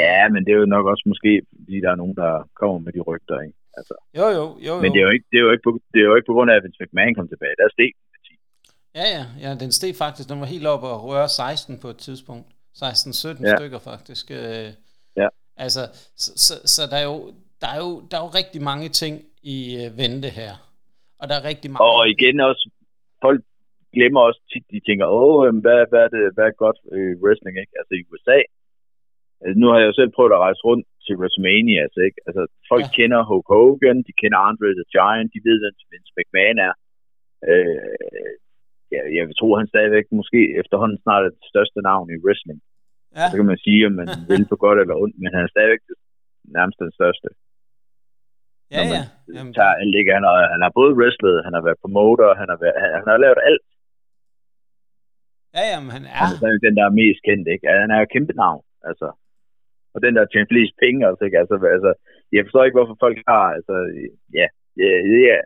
Ja, 0.00 0.28
men 0.32 0.40
det 0.44 0.52
er 0.52 0.60
jo 0.62 0.74
nok 0.76 0.86
også 0.92 1.04
måske, 1.12 1.32
fordi 1.48 1.76
der 1.84 1.90
er 1.90 2.00
nogen, 2.02 2.16
der 2.22 2.32
kommer 2.60 2.78
med 2.78 2.92
de 2.96 3.00
rygter, 3.10 3.40
ikke? 3.46 3.58
Altså. 3.78 3.94
Jo, 4.18 4.26
jo, 4.38 4.44
jo, 4.66 4.72
jo. 4.76 4.82
Men 4.82 4.92
det 4.92 5.00
er 5.00 5.06
jo 5.08 5.12
ikke, 5.16 5.26
det 5.30 5.38
er 5.38 5.44
jo 5.46 5.52
ikke, 5.54 5.64
på, 5.68 5.72
det 5.92 6.00
er 6.00 6.08
jo 6.10 6.16
ikke 6.16 6.30
på 6.30 6.36
grund 6.36 6.50
af, 6.50 6.56
at 6.56 6.62
Vince 6.64 6.80
McMahon 6.82 7.14
kom 7.14 7.28
tilbage. 7.28 7.54
Der 7.58 7.68
steg 7.76 7.90
den 8.12 8.20
10. 8.28 8.34
Ja, 8.98 9.06
ja, 9.16 9.24
ja, 9.44 9.50
den 9.64 9.72
steg 9.78 9.94
faktisk. 10.04 10.28
Den 10.28 10.40
var 10.40 10.46
helt 10.54 10.66
op 10.66 10.82
og 10.82 10.96
røre 11.10 11.28
16 11.28 11.78
på 11.82 11.88
et 11.88 11.96
tidspunkt. 12.06 12.48
16-17 12.82 13.46
ja. 13.46 13.56
stykker 13.56 13.80
faktisk. 13.90 14.30
Øh, 14.30 14.68
ja. 15.16 15.28
Altså, 15.64 15.82
så, 16.22 16.30
så, 16.44 16.54
så 16.74 16.82
der, 16.90 16.98
er 17.02 17.06
jo, 17.12 17.18
der, 17.60 17.68
er 17.74 17.78
jo, 17.86 17.92
der 18.10 18.16
er 18.18 18.24
jo 18.26 18.32
rigtig 18.40 18.60
mange 18.70 18.88
ting 18.88 19.14
i 19.54 19.58
øh, 19.80 19.98
vente 20.00 20.28
her. 20.40 20.52
Og 21.20 21.24
der 21.28 21.34
er 21.36 21.44
rigtig 21.50 21.68
mange... 21.70 21.84
Og 21.84 22.02
igen 22.14 22.36
også, 22.50 22.64
folk 23.24 23.40
glemmer 23.96 24.20
også 24.28 24.40
tit, 24.50 24.64
de 24.72 24.80
tænker, 24.88 25.06
åh, 25.20 25.38
hvad, 25.64 25.80
hvad, 25.90 26.02
er 26.06 26.10
det, 26.14 26.22
hvad 26.34 26.46
er 26.50 26.62
godt 26.64 26.78
øh, 26.96 27.12
wrestling, 27.22 27.54
ikke? 27.62 27.74
Altså 27.80 27.92
i 28.00 28.02
USA, 28.10 28.38
altså, 29.42 29.56
nu 29.60 29.66
har 29.70 29.78
jeg 29.80 29.88
jo 29.90 29.98
selv 30.00 30.10
prøvet 30.16 30.36
at 30.36 30.44
rejse 30.46 30.62
rundt 30.68 30.86
til 31.04 31.14
WrestleMania, 31.20 31.80
altså, 31.86 32.00
ikke? 32.08 32.18
Altså, 32.28 32.42
folk 32.72 32.86
ja. 32.86 32.94
kender 32.98 33.20
Hulk 33.28 33.48
Hogan, 33.52 33.98
de 34.08 34.14
kender 34.20 34.38
Andre 34.48 34.66
the 34.80 34.86
Giant, 34.94 35.30
de 35.34 35.40
ved, 35.46 35.56
hvem 35.62 35.74
Vince 35.92 36.12
McMahon 36.16 36.58
er. 36.68 36.74
Øh, 37.50 38.34
ja, 38.94 39.02
jeg 39.16 39.24
vil 39.26 39.38
tro, 39.40 39.48
han 39.60 39.72
stadigvæk 39.72 40.06
måske 40.20 40.40
efterhånden 40.60 40.98
snart 41.04 41.24
er 41.26 41.32
det 41.36 41.50
største 41.52 41.80
navn 41.90 42.06
i 42.14 42.22
wrestling. 42.24 42.60
Ja. 43.18 43.26
Så 43.30 43.34
kan 43.38 43.50
man 43.52 43.60
sige, 43.66 43.80
om 43.88 43.94
man 44.00 44.08
vil 44.30 44.44
på 44.50 44.56
godt 44.64 44.78
eller 44.82 44.96
ondt, 45.02 45.16
men 45.22 45.30
han 45.36 45.42
er 45.44 45.50
stadigvæk 45.54 45.82
nærmest 46.56 46.78
den 46.84 46.92
største. 46.98 47.28
Ja, 48.74 48.82
ja. 48.94 49.02
Jamen, 49.36 49.52
tager 49.58 49.74
alt 49.82 49.94
ikke. 50.00 50.12
Han 50.18 50.24
har, 50.28 50.36
han 50.54 50.60
har 50.64 50.72
både 50.80 50.92
wrestlet, 50.98 51.44
han 51.46 51.54
har 51.56 51.62
været 51.66 51.82
promoter, 51.84 52.28
han 52.40 52.48
har, 52.52 52.58
været, 52.64 52.76
han, 52.82 52.90
han 53.00 53.08
har 53.12 53.20
lavet 53.24 53.40
alt. 53.50 53.66
Ja, 55.56 55.64
jamen, 55.72 55.90
han 55.96 56.02
er... 56.10 56.14
Han 56.20 56.32
er 56.32 56.38
stadigvæk 56.40 56.64
den, 56.66 56.76
der 56.78 56.84
er 56.86 56.98
mest 57.02 57.20
kendt, 57.28 57.46
ikke? 57.54 57.64
Han 57.84 57.90
er 57.94 57.98
jo 58.00 58.12
kæmpe 58.14 58.34
navn, 58.44 58.62
altså. 58.90 59.08
Og 59.94 59.98
den, 60.04 60.12
der 60.16 60.24
tjener 60.26 60.52
flest 60.52 60.74
penge 60.84 61.08
også, 61.08 61.22
ikke? 61.26 61.38
Altså, 61.42 61.54
altså, 61.76 61.90
jeg 62.34 62.42
forstår 62.44 62.64
ikke, 62.64 62.78
hvorfor 62.78 62.96
folk 63.04 63.18
har, 63.32 63.46
altså, 63.58 63.74
ja, 64.40 64.46
ja, 64.82 64.90
ja. 65.28 65.38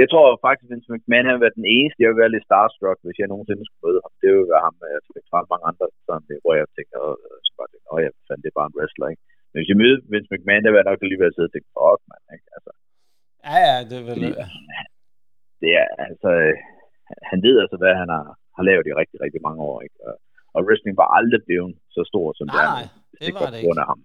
Jeg 0.00 0.06
tror 0.12 0.26
faktisk, 0.46 0.64
at 0.66 0.70
Vince 0.70 0.90
McMahon 0.92 1.30
har 1.30 1.42
været 1.44 1.58
den 1.60 1.68
eneste, 1.76 2.02
jeg 2.02 2.10
vil 2.10 2.22
være 2.22 2.34
lidt 2.34 2.48
starstruck, 2.48 2.98
hvis 3.04 3.18
jeg 3.20 3.28
nogensinde 3.32 3.64
skulle 3.64 3.84
møde 3.86 4.00
ham. 4.04 4.12
Det 4.22 4.28
vil 4.30 4.52
være 4.54 4.66
ham, 4.66 4.74
jeg 4.94 5.00
ikke 5.18 5.30
fra 5.32 5.50
mange 5.52 5.66
andre, 5.70 5.84
sådan, 6.08 6.42
hvor 6.44 6.54
jeg 6.60 6.66
tænker, 6.76 6.98
åh, 7.92 7.98
jeg 8.04 8.12
fandt 8.28 8.42
det 8.44 8.52
bare 8.58 8.68
en 8.70 8.76
wrestler, 8.78 9.08
ikke? 9.12 9.22
Men 9.50 9.56
hvis 9.58 9.70
jeg 9.72 9.80
møder 9.82 9.98
Vince 10.12 10.30
McMahon, 10.32 10.62
der 10.64 10.70
vil 10.70 10.80
jeg 10.80 10.90
nok 10.90 11.04
alligevel 11.06 11.32
sidde 11.32 11.48
og 11.50 11.52
tænke, 11.52 11.70
fuck, 11.76 12.00
man, 12.10 12.22
ikke? 12.34 12.46
Altså, 12.56 12.72
ja, 13.48 13.56
ja, 13.68 13.76
det 13.90 13.98
vil 14.06 14.14
Fordi, 14.16 14.30
det 15.62 15.70
er, 15.82 15.88
altså, 16.08 16.30
han 17.30 17.38
ved 17.46 17.56
altså, 17.64 17.76
hvad 17.82 17.94
han 18.02 18.08
har, 18.16 18.26
har 18.56 18.64
lavet 18.68 18.86
i 18.90 18.92
rigtig, 19.00 19.18
rigtig 19.24 19.40
mange 19.46 19.60
år, 19.70 19.78
ikke? 19.86 19.98
Og, 20.08 20.14
og 20.54 20.60
wrestling 20.66 20.94
var 21.02 21.08
aldrig 21.18 21.40
blevet 21.46 21.72
så 21.96 22.02
stor, 22.10 22.26
som 22.38 22.46
nej, 22.46 22.54
det 22.54 22.64
er. 22.64 22.74
Nej, 22.78 22.86
det, 23.12 23.20
det 23.26 23.34
var 23.40 23.50
det 23.52 23.58
ikke. 23.62 23.90
Ham. 23.92 24.00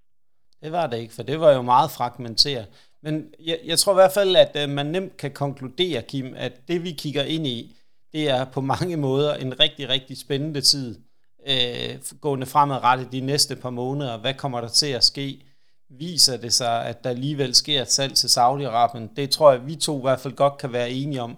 Det 0.63 0.71
var 0.77 0.85
det 0.91 0.97
ikke, 1.03 1.13
for 1.17 1.23
det 1.29 1.37
var 1.43 1.51
jo 1.57 1.61
meget 1.73 1.89
fragmenteret. 1.97 2.67
Men 3.07 3.25
jeg, 3.45 3.59
jeg 3.65 3.79
tror 3.79 3.93
i 3.93 4.01
hvert 4.01 4.11
fald, 4.11 4.35
at 4.35 4.57
uh, 4.63 4.69
man 4.69 4.85
nemt 4.85 5.17
kan 5.17 5.31
konkludere, 5.31 6.01
Kim, 6.01 6.33
at 6.37 6.67
det 6.67 6.83
vi 6.83 6.91
kigger 6.91 7.23
ind 7.23 7.47
i, 7.47 7.75
det 8.13 8.29
er 8.29 8.45
på 8.45 8.61
mange 8.61 8.97
måder 8.97 9.35
en 9.35 9.59
rigtig, 9.59 9.89
rigtig 9.89 10.17
spændende 10.17 10.61
tid, 10.61 10.99
øh, 11.47 12.19
gående 12.21 12.45
fremadrettet 12.45 13.11
de 13.11 13.19
næste 13.21 13.55
par 13.55 13.69
måneder. 13.69 14.17
Hvad 14.17 14.33
kommer 14.33 14.61
der 14.61 14.67
til 14.67 14.91
at 14.91 15.03
ske? 15.03 15.41
Viser 15.89 16.37
det 16.37 16.53
sig, 16.53 16.85
at 16.85 17.03
der 17.03 17.09
alligevel 17.09 17.55
sker 17.55 17.81
et 17.81 17.91
salg 17.91 18.13
til 18.13 18.27
Saudi-Arabien? 18.27 19.13
Det 19.15 19.29
tror 19.29 19.51
jeg, 19.51 19.67
vi 19.67 19.75
to 19.75 19.97
i 19.97 20.01
hvert 20.01 20.19
fald 20.19 20.35
godt 20.35 20.57
kan 20.57 20.73
være 20.73 20.89
enige 20.89 21.21
om. 21.21 21.37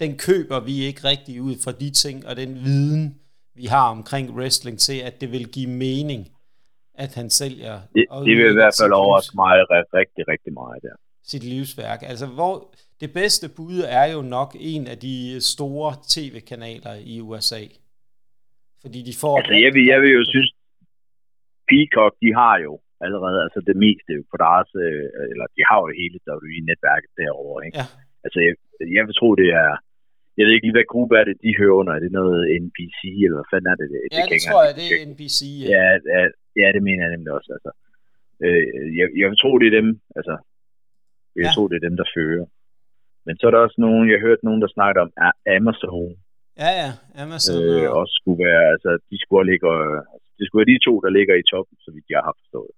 Den 0.00 0.16
køber 0.16 0.60
vi 0.60 0.84
ikke 0.84 1.04
rigtig 1.04 1.42
ud 1.42 1.54
fra 1.64 1.72
de 1.72 1.90
ting 1.90 2.26
og 2.26 2.36
den 2.36 2.64
viden, 2.64 3.18
vi 3.54 3.66
har 3.66 3.90
omkring 3.90 4.30
wrestling 4.30 4.78
til, 4.78 4.98
at 4.98 5.20
det 5.20 5.32
vil 5.32 5.48
give 5.48 5.70
mening 5.70 6.28
at 7.04 7.14
han 7.14 7.30
sælger. 7.30 7.74
Det, 7.94 8.04
det 8.26 8.34
vil 8.38 8.50
i 8.50 8.58
hvert 8.60 8.76
fald 8.80 8.92
overraske 8.92 9.36
mig 9.42 9.52
rigtig, 9.98 10.22
rigtig 10.32 10.52
meget 10.52 10.82
der. 10.82 10.96
Sit 11.30 11.44
livsværk. 11.52 12.00
Altså, 12.10 12.26
hvor 12.38 12.54
det 13.02 13.10
bedste 13.20 13.46
bud 13.56 13.78
er 14.00 14.06
jo 14.14 14.20
nok 14.36 14.50
en 14.72 14.82
af 14.92 14.98
de 15.06 15.16
store 15.52 15.90
tv-kanaler 16.14 16.94
i 17.12 17.14
USA. 17.28 17.62
Fordi 18.82 19.00
de 19.08 19.14
får... 19.22 19.34
Altså, 19.38 19.54
jeg 19.64 19.70
vil, 19.74 19.84
jeg 19.92 19.98
vil 20.02 20.12
jo 20.18 20.24
synes, 20.34 20.50
Peacock, 21.70 22.12
de 22.24 22.30
har 22.40 22.56
jo 22.66 22.72
allerede 23.04 23.38
altså 23.46 23.60
det 23.70 23.76
meste 23.84 24.12
på 24.30 24.36
deres, 24.44 24.68
eller 25.32 25.46
de 25.56 25.62
har 25.68 25.78
jo 25.84 25.88
hele 26.00 26.18
WWE-netværket 26.28 27.10
derovre, 27.20 27.60
ikke? 27.66 27.78
Ja. 27.80 27.86
Altså, 28.24 28.38
jeg, 28.46 28.54
jeg 28.96 29.02
vil 29.06 29.14
tro, 29.20 29.28
det 29.42 29.48
er, 29.62 29.72
jeg 30.36 30.44
ved 30.44 30.52
ikke 30.54 30.66
lige, 30.66 30.78
hvad 30.78 30.92
gruppe 30.94 31.14
er 31.20 31.24
det, 31.28 31.36
de 31.44 31.58
hører 31.60 31.76
under. 31.80 31.92
Er 31.94 32.02
det 32.06 32.12
noget 32.20 32.40
NBC, 32.64 33.00
eller 33.24 33.38
hvad 33.38 33.50
fanden 33.52 33.70
er 33.72 33.76
det? 33.80 33.86
det 33.92 33.98
ja, 34.16 34.22
det, 34.22 34.30
det 34.34 34.40
tror 34.48 34.60
jeg, 34.66 34.74
det 34.78 34.86
er 34.88 34.98
NBC. 35.12 35.40
Ja, 35.74 35.84
ja, 35.86 35.86
ja, 36.14 36.20
ja 36.60 36.68
det 36.76 36.82
mener 36.88 37.02
jeg 37.04 37.12
nemlig 37.14 37.32
også. 37.38 37.50
Altså, 37.56 37.70
øh, 38.44 38.64
jeg, 38.98 39.06
jeg 39.20 39.26
vil 39.30 39.40
tro, 39.42 39.50
det 39.60 39.68
er 39.68 39.76
dem, 39.80 39.88
altså, 40.18 40.34
jeg 41.42 41.50
ja. 41.50 41.54
tror, 41.54 41.66
det 41.68 41.76
er 41.76 41.88
dem, 41.88 41.96
der 42.00 42.08
fører. 42.16 42.46
Men 43.26 43.34
så 43.36 43.42
er 43.46 43.52
der 43.52 43.66
også 43.66 43.80
nogen, 43.86 44.04
jeg 44.10 44.16
har 44.18 44.26
hørt 44.28 44.42
nogen, 44.48 44.62
der 44.64 44.70
snakker 44.76 45.00
om 45.06 45.12
Amazon. 45.56 46.12
Ja, 46.62 46.70
ja, 46.80 46.90
Amazon. 47.24 47.56
Øh, 47.62 47.86
og... 47.90 47.94
også 48.00 48.14
skulle 48.20 48.40
være, 48.48 48.64
altså, 48.74 48.90
de 49.10 49.16
skulle 49.24 49.46
ligge, 49.50 49.68
det 50.38 50.44
skulle 50.44 50.60
være 50.62 50.72
de 50.74 50.84
to, 50.86 50.94
der 51.04 51.10
ligger 51.18 51.34
i 51.38 51.48
toppen, 51.52 51.76
så 51.84 51.88
vidt 51.94 52.14
jeg 52.14 52.22
har 52.28 52.34
forstået. 52.40 52.74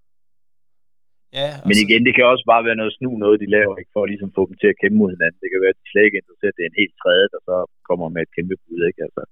Ja, 1.39 1.51
Men 1.69 1.77
igen, 1.85 2.03
det 2.07 2.15
kan 2.15 2.31
også 2.33 2.45
bare 2.53 2.67
være 2.69 2.81
noget 2.81 2.97
snu, 2.99 3.11
noget 3.25 3.43
de 3.43 3.55
laver, 3.57 3.75
ikke, 3.81 3.95
for 3.95 4.03
at 4.05 4.11
ligesom 4.13 4.31
få 4.39 4.43
dem 4.49 4.57
til 4.59 4.73
at 4.73 4.81
kæmpe 4.81 4.99
mod 5.01 5.11
hinanden. 5.15 5.41
Det 5.43 5.51
kan 5.51 5.63
være, 5.63 5.75
at 5.75 5.81
de 5.83 5.91
slet 5.91 6.07
ikke 6.07 6.17
er 6.19 6.23
interesseret, 6.25 6.57
det 6.57 6.65
er 6.65 6.73
en 6.73 6.83
helt 6.83 6.97
tredje, 7.03 7.27
der 7.35 7.41
så 7.49 7.57
kommer 7.89 8.07
med 8.15 8.23
et 8.25 8.35
kæmpe 8.37 8.57
bud, 8.65 8.81
ikke? 8.89 9.01
Altså, 9.07 9.23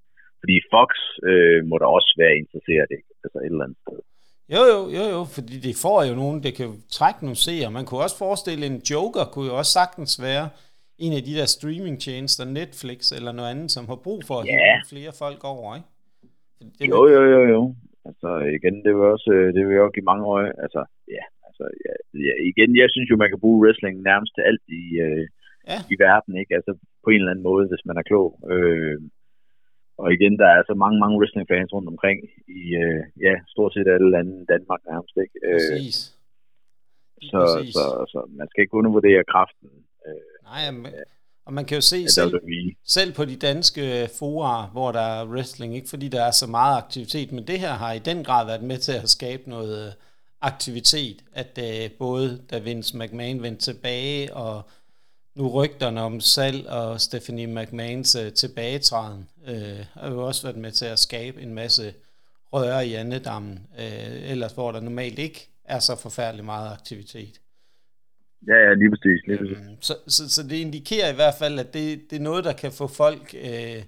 fordi 0.41 0.57
Fox 0.73 0.91
øh, 1.31 1.61
må 1.69 1.75
da 1.83 1.87
også 1.99 2.11
være 2.23 2.35
interesseret, 2.43 2.89
ikke? 2.99 3.11
Altså 3.25 3.39
et 3.41 3.53
eller 3.53 3.67
andet 3.67 3.81
sted. 3.85 4.01
Jo, 4.55 4.63
jo, 4.73 4.79
jo, 4.97 5.05
jo, 5.15 5.21
fordi 5.37 5.57
de 5.67 5.73
får 5.85 5.99
jo 6.09 6.15
nogen, 6.23 6.43
det 6.43 6.53
kan 6.57 6.67
jo 6.67 6.75
trække 6.99 7.21
nogle 7.23 7.37
seere. 7.47 7.71
Man 7.79 7.85
kunne 7.87 8.01
også 8.07 8.19
forestille, 8.27 8.67
en 8.67 8.81
Joker 8.91 9.25
kunne 9.33 9.49
jo 9.51 9.55
også 9.61 9.73
sagtens 9.81 10.13
være 10.29 10.47
en 11.05 11.13
af 11.19 11.23
de 11.27 11.35
der 11.39 11.47
streamingtjenester, 11.57 12.45
Netflix 12.61 13.01
eller 13.17 13.33
noget 13.33 13.51
andet, 13.53 13.71
som 13.77 13.85
har 13.91 13.99
brug 14.07 14.21
for 14.29 14.37
at 14.41 14.47
ja. 14.47 14.75
flere 14.93 15.13
folk 15.23 15.41
over, 15.53 15.69
ikke? 15.79 15.89
Det 16.79 16.89
jo, 16.95 17.01
jo, 17.15 17.23
jo, 17.35 17.43
jo. 17.55 17.63
Altså 18.09 18.31
igen, 18.59 18.77
det 18.85 18.93
vil 18.97 19.05
også, 19.15 19.33
det 19.57 19.63
vil 19.67 19.77
jo 19.83 19.87
give 19.97 20.11
mange 20.13 20.25
år, 20.33 20.39
altså, 20.65 20.81
ja, 21.17 21.25
altså, 21.47 21.65
ja, 21.87 21.95
ja, 22.27 22.35
igen, 22.51 22.71
jeg 22.83 22.89
synes 22.95 23.09
jo, 23.11 23.17
man 23.23 23.31
kan 23.31 23.43
bruge 23.45 23.61
wrestling 23.63 23.95
nærmest 24.11 24.33
til 24.35 24.43
alt 24.51 24.65
i, 24.83 24.85
øh, 25.07 25.25
ja. 25.71 25.79
i 25.93 25.95
verden, 26.07 26.33
ikke? 26.41 26.53
Altså 26.59 26.73
på 27.05 27.09
en 27.11 27.21
eller 27.21 27.33
anden 27.33 27.49
måde, 27.51 27.65
hvis 27.71 27.87
man 27.89 27.97
er 28.01 28.09
klog. 28.11 28.29
Øh, 28.53 28.99
og 30.03 30.09
igen, 30.17 30.35
der 30.43 30.49
er 30.57 30.63
så 30.71 30.75
mange, 30.83 30.99
mange 31.03 31.17
wrestling-fans 31.19 31.73
rundt 31.73 31.89
omkring 31.95 32.19
i, 32.61 32.63
øh, 32.83 33.03
ja, 33.27 33.35
stort 33.53 33.73
set 33.75 33.89
alle 33.95 34.11
lande 34.11 34.35
Danmark 34.53 34.81
nærmest, 34.91 35.17
ikke? 35.25 35.37
Præcis. 35.55 35.97
Så, 37.33 37.39
Præcis. 37.41 37.75
Så, 37.75 37.81
så, 37.81 38.05
så, 38.13 38.19
man 38.39 38.49
skal 38.49 38.63
ikke 38.63 38.79
undervurdere 38.81 39.23
kraften. 39.33 39.69
Øh, 40.07 40.29
Nej, 40.51 40.71
men, 40.71 40.93
og 41.47 41.53
man 41.55 41.65
kan 41.65 41.75
jo 41.75 41.81
se 41.81 42.09
selv, 42.09 42.33
selv 42.85 43.13
på 43.13 43.25
de 43.25 43.37
danske 43.37 44.09
forer, 44.19 44.71
hvor 44.73 44.93
der 44.93 45.01
er 45.01 45.27
wrestling, 45.27 45.77
ikke 45.77 45.89
fordi 45.89 46.09
der 46.09 46.23
er 46.23 46.31
så 46.31 46.47
meget 46.47 46.77
aktivitet, 46.77 47.33
men 47.33 47.47
det 47.47 47.59
her 47.61 47.73
har 47.73 47.93
i 47.93 47.99
den 47.99 48.25
grad 48.25 48.47
været 48.47 48.63
med 48.63 48.79
til 48.79 48.93
at 48.93 49.09
skabe 49.09 49.51
noget 49.51 49.95
aktivitet, 50.41 51.25
at 51.33 51.59
øh, 51.59 51.91
både 51.99 52.41
da 52.51 52.59
Vince 52.59 52.99
McMahon 52.99 53.43
vendte 53.43 53.73
tilbage, 53.73 54.35
og 54.35 54.63
nu 55.37 55.49
rygterne 55.49 56.01
om 56.01 56.21
salg 56.21 56.69
og 56.69 57.01
Stephanie 57.01 57.47
McMahons 57.47 58.15
øh, 58.15 58.33
tilbagetræden, 58.33 59.29
øh, 59.49 59.85
har 59.93 60.11
jo 60.11 60.27
også 60.27 60.43
været 60.43 60.57
med 60.57 60.73
til 60.73 60.85
at 60.85 60.99
skabe 60.99 61.43
en 61.43 61.55
masse 61.55 61.95
røre 62.53 62.87
i 62.87 62.95
andedammen, 62.95 63.67
øh, 63.79 64.31
ellers 64.31 64.53
hvor 64.53 64.73
der 64.73 64.81
normalt 64.81 65.19
ikke 65.19 65.49
er 65.65 65.79
så 65.79 65.97
forfærdelig 65.97 66.45
meget 66.45 66.73
aktivitet. 66.73 67.41
Ja, 68.47 68.55
ja, 68.55 68.75
lige 68.75 68.91
præcis. 68.91 69.21
Lige 69.27 69.39
præcis. 69.39 69.57
Øhm, 69.57 69.77
så, 69.81 69.97
så, 70.07 70.29
så 70.29 70.43
det 70.43 70.57
indikerer 70.57 71.13
i 71.13 71.15
hvert 71.15 71.35
fald, 71.39 71.59
at 71.59 71.75
det, 71.75 72.11
det 72.11 72.17
er 72.17 72.21
noget, 72.21 72.45
der 72.45 72.53
kan 72.53 72.73
få 72.73 72.87
folk 72.87 73.35
øh, 73.35 73.83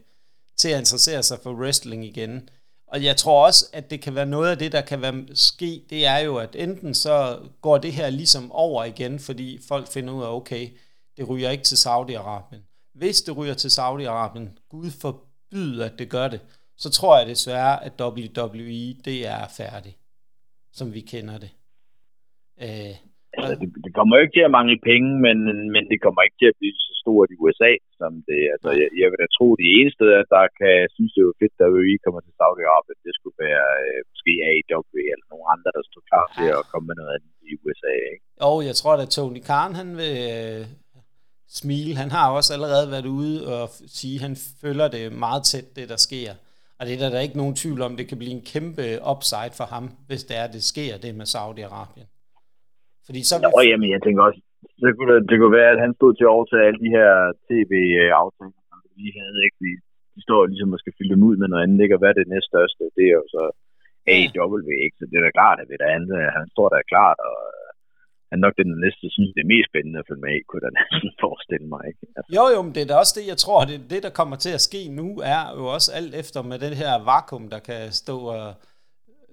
til 0.56 0.68
at 0.68 0.78
interessere 0.78 1.22
sig 1.22 1.38
for 1.42 1.52
wrestling 1.52 2.04
igen. 2.04 2.48
Og 2.86 3.04
jeg 3.04 3.16
tror 3.16 3.46
også, 3.46 3.66
at 3.72 3.90
det 3.90 4.00
kan 4.00 4.14
være 4.14 4.26
noget 4.26 4.50
af 4.50 4.58
det, 4.58 4.72
der 4.72 4.80
kan 4.80 5.02
være 5.02 5.24
ske, 5.34 5.84
det 5.90 6.06
er 6.06 6.18
jo, 6.18 6.36
at 6.36 6.56
enten 6.56 6.94
så 6.94 7.38
går 7.60 7.78
det 7.78 7.92
her 7.92 8.10
ligesom 8.10 8.52
over 8.52 8.84
igen, 8.84 9.18
fordi 9.18 9.60
folk 9.68 9.88
finder 9.88 10.14
ud 10.14 10.22
af, 10.22 10.34
okay, 10.34 10.68
det 11.16 11.28
ryger 11.28 11.50
ikke 11.50 11.64
til 11.64 11.76
Saudi-Arabien. 11.76 12.92
Hvis 12.94 13.22
det 13.22 13.36
ryger 13.36 13.54
til 13.54 13.68
Saudi-Arabien, 13.68 14.68
Gud 14.70 14.90
forbyde, 15.50 15.84
at 15.84 15.98
det 15.98 16.08
gør 16.10 16.28
det, 16.34 16.40
så 16.76 16.88
tror 16.96 17.18
jeg 17.18 17.26
desværre, 17.26 17.74
at 17.86 17.92
WWE, 18.00 18.86
det 19.08 19.18
er 19.34 19.42
færdigt, 19.60 19.96
som 20.78 20.86
vi 20.96 21.00
kender 21.12 21.36
det. 21.44 21.52
Øh, 22.64 22.94
altså, 23.38 23.54
det, 23.60 23.68
det 23.84 23.92
kommer 23.98 24.14
ikke 24.16 24.36
til 24.36 24.48
at 24.48 24.54
mangle 24.58 24.78
penge, 24.90 25.10
men, 25.26 25.38
men 25.74 25.84
det 25.90 25.98
kommer 26.04 26.20
ikke 26.22 26.38
til 26.40 26.52
at 26.52 26.58
blive 26.60 26.76
så 26.86 26.92
stort 27.02 27.28
i 27.34 27.40
USA, 27.44 27.72
som 28.00 28.12
det, 28.28 28.40
altså, 28.54 28.70
jeg, 28.80 28.88
jeg 29.00 29.08
vil 29.10 29.20
da 29.22 29.28
tro, 29.36 29.46
det 29.60 29.68
eneste, 29.78 30.04
der 30.36 30.44
kan 30.60 30.74
synes, 30.96 31.12
det 31.14 31.22
er 31.22 31.40
fedt, 31.42 31.54
der 31.60 31.68
vi 31.90 31.94
kommer 32.04 32.20
til 32.22 32.34
Saudi-Arabien, 32.40 33.00
det 33.06 33.14
skulle 33.18 33.38
være 33.46 33.68
øh, 33.86 34.00
måske 34.12 34.32
AEW 34.50 34.98
eller 35.14 35.26
nogle 35.32 35.46
andre, 35.54 35.70
der 35.76 35.82
stod 35.90 36.02
klar 36.10 36.26
til 36.36 36.48
at 36.58 36.68
komme 36.70 36.86
med 36.88 36.96
noget 37.00 37.12
andet 37.16 37.32
i 37.50 37.52
USA, 37.62 37.94
ikke? 38.12 38.24
Jo, 38.44 38.50
jeg 38.68 38.74
tror 38.80 38.94
at 39.04 39.14
Tony 39.16 39.42
Khan, 39.48 39.72
han 39.80 39.88
vil 40.00 40.16
øh, 40.38 40.62
smile. 41.58 41.92
Han 42.02 42.10
har 42.16 42.26
også 42.38 42.50
allerede 42.56 42.90
været 42.94 43.08
ude 43.20 43.36
og 43.54 43.68
sige, 43.98 44.16
at 44.16 44.24
han 44.26 44.34
følger 44.62 44.88
det 44.96 45.04
meget 45.24 45.42
tæt, 45.50 45.68
det 45.76 45.86
der 45.92 46.00
sker. 46.08 46.32
Og 46.78 46.82
det 46.86 46.92
er 46.94 47.00
der, 47.02 47.10
der 47.10 47.18
er 47.18 47.28
ikke 47.28 47.42
nogen 47.42 47.60
tvivl 47.62 47.80
om, 47.86 47.96
det 48.00 48.06
kan 48.08 48.18
blive 48.20 48.36
en 48.38 48.46
kæmpe 48.52 48.84
upside 49.12 49.54
for 49.60 49.66
ham, 49.74 49.84
hvis 50.08 50.22
det 50.28 50.36
er, 50.42 50.46
det 50.56 50.62
sker, 50.72 50.92
det 51.04 51.18
med 51.20 51.28
Saudi-Arabien. 51.34 52.08
Fordi 53.06 53.20
så... 53.28 53.34
Nå, 53.44 53.60
jamen, 53.70 53.90
jeg 53.94 54.02
tænker 54.02 54.22
også, 54.28 54.40
så 54.82 54.86
kunne 54.96 55.10
det, 55.14 55.22
det 55.30 55.36
kunne 55.38 55.58
være, 55.60 55.72
at 55.74 55.84
han 55.84 55.92
stod 55.98 56.12
til 56.14 56.26
at 56.26 56.34
overtage 56.36 56.66
alle 56.68 56.80
de 56.84 56.94
her 56.98 57.10
tv-aftaler, 57.48 58.60
som 58.70 58.78
vi 59.00 59.08
havde, 59.20 59.38
ikke? 59.46 59.58
De, 59.64 59.70
de 60.14 60.20
står 60.26 60.40
ligesom 60.52 60.74
og 60.74 60.80
skal 60.80 60.96
fylde 60.96 61.14
dem 61.14 61.26
ud 61.28 61.36
med 61.40 61.48
noget 61.48 61.62
andet, 61.64 61.80
ikke? 61.84 61.96
Og 61.96 62.00
hvad 62.00 62.10
er 62.10 62.18
det 62.18 62.32
næststørste? 62.34 62.82
Det 62.96 63.04
er 63.10 63.16
jo 63.20 63.26
så 63.36 63.44
AEW, 64.14 64.56
ikke? 64.84 64.96
Så 64.98 65.04
det 65.10 65.16
er 65.16 65.24
da 65.26 65.32
klart, 65.38 65.58
at 65.62 65.68
det 65.72 65.94
andet, 65.96 66.16
han 66.38 66.46
står 66.54 66.68
der 66.74 66.90
klart, 66.92 67.18
og 67.30 67.38
er 68.32 68.38
nok 68.44 68.54
den 68.62 68.70
næste, 68.84 69.04
synes 69.14 69.30
det 69.36 69.42
er 69.42 69.52
mest 69.54 69.68
spændende 69.70 69.98
at 70.00 70.08
følge 70.08 70.24
med 70.26 70.32
i, 70.38 70.42
kunne 70.48 70.64
jeg 70.66 70.74
næsten 70.80 71.10
forestille 71.24 71.66
mig. 71.74 71.82
Ikke? 71.90 72.00
Altså. 72.16 72.30
Jo, 72.36 72.44
jo, 72.54 72.58
men 72.64 72.72
det 72.74 72.82
er 72.82 72.88
da 72.90 72.94
også 73.02 73.14
det, 73.18 73.26
jeg 73.32 73.38
tror, 73.44 73.60
det, 73.70 73.78
det, 73.92 74.00
der 74.06 74.12
kommer 74.20 74.36
til 74.44 74.52
at 74.58 74.66
ske 74.68 74.82
nu, 75.00 75.06
er 75.34 75.42
jo 75.58 75.64
også 75.76 75.88
alt 75.98 76.14
efter 76.22 76.40
med 76.50 76.58
den 76.64 76.74
her 76.82 76.92
vakuum, 77.10 77.46
der 77.54 77.60
kan 77.68 77.82
stå 78.02 78.16
og 78.36 78.54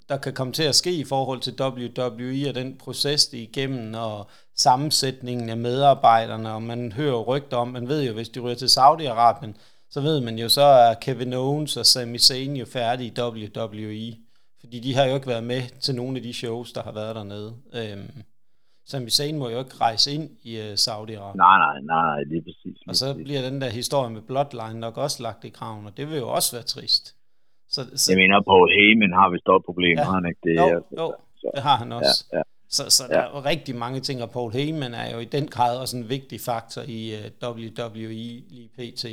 der 0.08 0.16
kan 0.16 0.34
komme 0.34 0.52
til 0.52 0.62
at 0.62 0.74
ske 0.74 0.92
i 0.92 1.04
forhold 1.04 1.40
til 1.40 1.60
WWE 1.60 2.48
og 2.48 2.54
den 2.54 2.78
proces, 2.78 3.26
de 3.26 3.38
igennem, 3.38 3.94
og 3.94 4.30
sammensætningen 4.56 5.48
af 5.50 5.56
medarbejderne, 5.56 6.52
og 6.52 6.62
man 6.62 6.92
hører 6.92 7.22
rygter 7.22 7.56
om, 7.56 7.68
man 7.68 7.88
ved 7.88 8.06
jo, 8.06 8.12
hvis 8.12 8.28
de 8.28 8.40
ryger 8.40 8.56
til 8.56 8.66
Saudi-Arabien, 8.66 9.52
så 9.90 10.00
ved 10.00 10.20
man 10.20 10.38
jo, 10.38 10.48
så 10.48 10.62
er 10.62 10.94
Kevin 10.94 11.32
Owens 11.32 11.76
og 11.76 11.86
Sami 11.86 12.18
Zayn 12.18 12.56
jo 12.56 12.64
færdige 12.64 13.12
i 13.16 13.20
WWE. 13.20 14.16
Fordi 14.60 14.80
de 14.80 14.94
har 14.94 15.04
jo 15.04 15.14
ikke 15.14 15.26
været 15.26 15.44
med 15.44 15.62
til 15.80 15.94
nogle 15.94 16.16
af 16.16 16.22
de 16.22 16.32
shows, 16.32 16.72
der 16.72 16.82
har 16.82 16.92
været 16.92 17.16
dernede. 17.16 17.54
Øhm, 17.74 18.22
Sami 18.90 19.10
Zayn 19.10 19.38
må 19.38 19.48
jo 19.48 19.58
ikke 19.58 19.76
rejse 19.80 20.12
ind 20.12 20.30
i 20.42 20.58
uh, 20.58 20.72
Saudi-Arabien. 20.84 21.36
Nej, 21.36 21.58
nej, 21.64 21.80
nej, 21.80 22.22
lige 22.30 22.42
præcis. 22.42 22.64
Lige 22.64 22.88
og 22.88 22.96
så 22.96 23.06
præcis. 23.12 23.24
bliver 23.24 23.42
den 23.42 23.60
der 23.60 23.68
historie 23.68 24.10
med 24.10 24.22
Bloodline 24.22 24.80
nok 24.80 24.96
også 24.96 25.22
lagt 25.22 25.44
i 25.44 25.48
kraven, 25.48 25.86
og 25.86 25.96
det 25.96 26.10
vil 26.10 26.18
jo 26.18 26.28
også 26.28 26.56
være 26.56 26.62
trist. 26.62 27.14
Så, 27.70 27.80
så, 27.94 28.12
jeg 28.12 28.16
mener, 28.16 28.42
Paul 28.50 28.68
Heyman 28.76 29.12
har 29.12 29.30
vist 29.30 29.48
et 29.48 29.64
problem, 29.64 29.98
ja. 29.98 30.04
har 30.04 30.12
han 30.12 30.26
ikke 30.26 30.40
det? 30.44 30.56
Jo, 30.56 30.66
altså, 30.66 30.94
jo 30.98 31.14
så, 31.40 31.50
det 31.54 31.62
har 31.62 31.76
han 31.76 31.92
også. 31.92 32.24
Ja, 32.32 32.38
ja. 32.38 32.42
Så, 32.70 32.90
så 32.90 33.02
der 33.08 33.18
ja. 33.18 33.24
er 33.24 33.30
jo 33.34 33.40
rigtig 33.44 33.76
mange 33.76 34.00
ting, 34.00 34.22
og 34.22 34.30
Paul 34.30 34.52
Heyman 34.52 34.94
er 34.94 35.10
jo 35.14 35.18
i 35.18 35.24
den 35.24 35.46
grad 35.46 35.78
også 35.78 35.96
en 35.96 36.08
vigtig 36.08 36.40
faktor 36.40 36.82
i 36.88 37.14
uh, 37.14 37.48
WWE 37.48 38.22
lige 38.48 38.70
pt. 38.78 39.04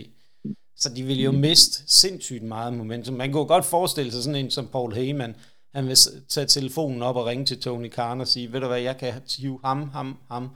Så 0.77 0.89
de 0.95 1.03
vil 1.03 1.21
jo 1.21 1.31
mm. 1.31 1.37
miste 1.37 1.83
sindssygt 1.87 2.43
meget 2.43 2.73
momentum. 2.73 3.15
Man 3.15 3.31
kunne 3.31 3.45
godt 3.45 3.65
forestille 3.65 4.11
sig 4.11 4.23
sådan 4.23 4.45
en 4.45 4.51
som 4.51 4.67
Paul 4.67 4.93
Heyman, 4.93 5.35
han 5.75 5.87
vil 5.87 5.97
tage 6.29 6.47
telefonen 6.47 7.01
op 7.03 7.15
og 7.15 7.25
ringe 7.25 7.45
til 7.45 7.61
Tony 7.61 7.89
Khan 7.89 8.21
og 8.21 8.27
sige, 8.27 8.53
ved 8.53 8.59
du 8.61 8.67
hvad, 8.67 8.81
jeg 8.89 8.97
kan 8.97 9.13
hive 9.37 9.59
ham, 9.63 9.89
ham, 9.89 10.17
ham, 10.31 10.49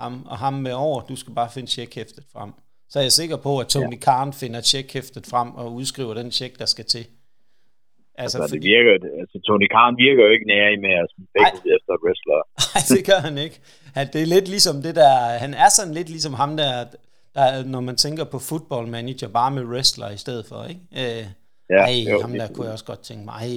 ham 0.00 0.26
og 0.26 0.38
ham 0.38 0.54
med 0.54 0.72
over, 0.72 1.00
du 1.00 1.16
skal 1.16 1.34
bare 1.34 1.50
finde 1.54 1.68
tjekhæftet 1.70 2.24
frem. 2.32 2.50
Så 2.90 2.98
er 2.98 3.02
jeg 3.02 3.12
sikker 3.12 3.36
på, 3.36 3.58
at 3.58 3.66
Tony 3.66 3.98
ja. 3.98 4.04
Khan 4.06 4.32
finder 4.32 4.60
tjekhæftet 4.60 5.26
frem 5.26 5.48
og 5.54 5.66
udskriver 5.74 6.14
den 6.14 6.30
tjek, 6.30 6.58
der 6.58 6.66
skal 6.66 6.84
til. 6.84 7.04
Altså, 8.22 8.38
altså 8.38 8.38
fordi... 8.38 8.54
det 8.54 8.70
virker, 8.74 8.92
altså 9.20 9.36
Tony 9.46 9.68
Khan 9.74 9.94
virker 10.04 10.22
jo 10.26 10.30
ikke 10.36 10.46
nær 10.52 10.64
med 10.86 10.94
at 11.02 11.08
smide 11.12 11.74
efter 11.76 11.92
wrestler. 12.04 12.40
Nej, 12.74 12.82
det 12.94 13.02
gør 13.10 13.20
han 13.28 13.38
ikke. 13.38 13.56
Han, 13.96 14.06
det 14.12 14.20
er 14.22 14.26
lidt 14.26 14.48
ligesom 14.48 14.76
det 14.86 14.94
der, 15.02 15.14
han 15.44 15.54
er 15.54 15.68
sådan 15.76 15.94
lidt 15.94 16.08
ligesom 16.08 16.34
ham 16.34 16.56
der, 16.56 16.72
der 17.34 17.64
når 17.64 17.80
man 17.80 17.96
tænker 17.96 18.24
på 18.24 18.38
football 18.38 18.86
manager, 18.88 19.28
bare 19.28 19.50
med 19.50 19.64
wrestler 19.64 20.10
i 20.10 20.16
stedet 20.16 20.44
for, 20.46 20.64
ikke? 20.72 20.80
Øh, 21.02 21.24
ja, 21.70 21.80
ej, 21.88 22.12
jo, 22.12 22.20
ham 22.20 22.32
der 22.32 22.48
kunne 22.52 22.64
jeg 22.64 22.72
også 22.72 22.84
godt 22.84 23.02
tænke 23.08 23.24
mig, 23.24 23.32
ej, 23.32 23.54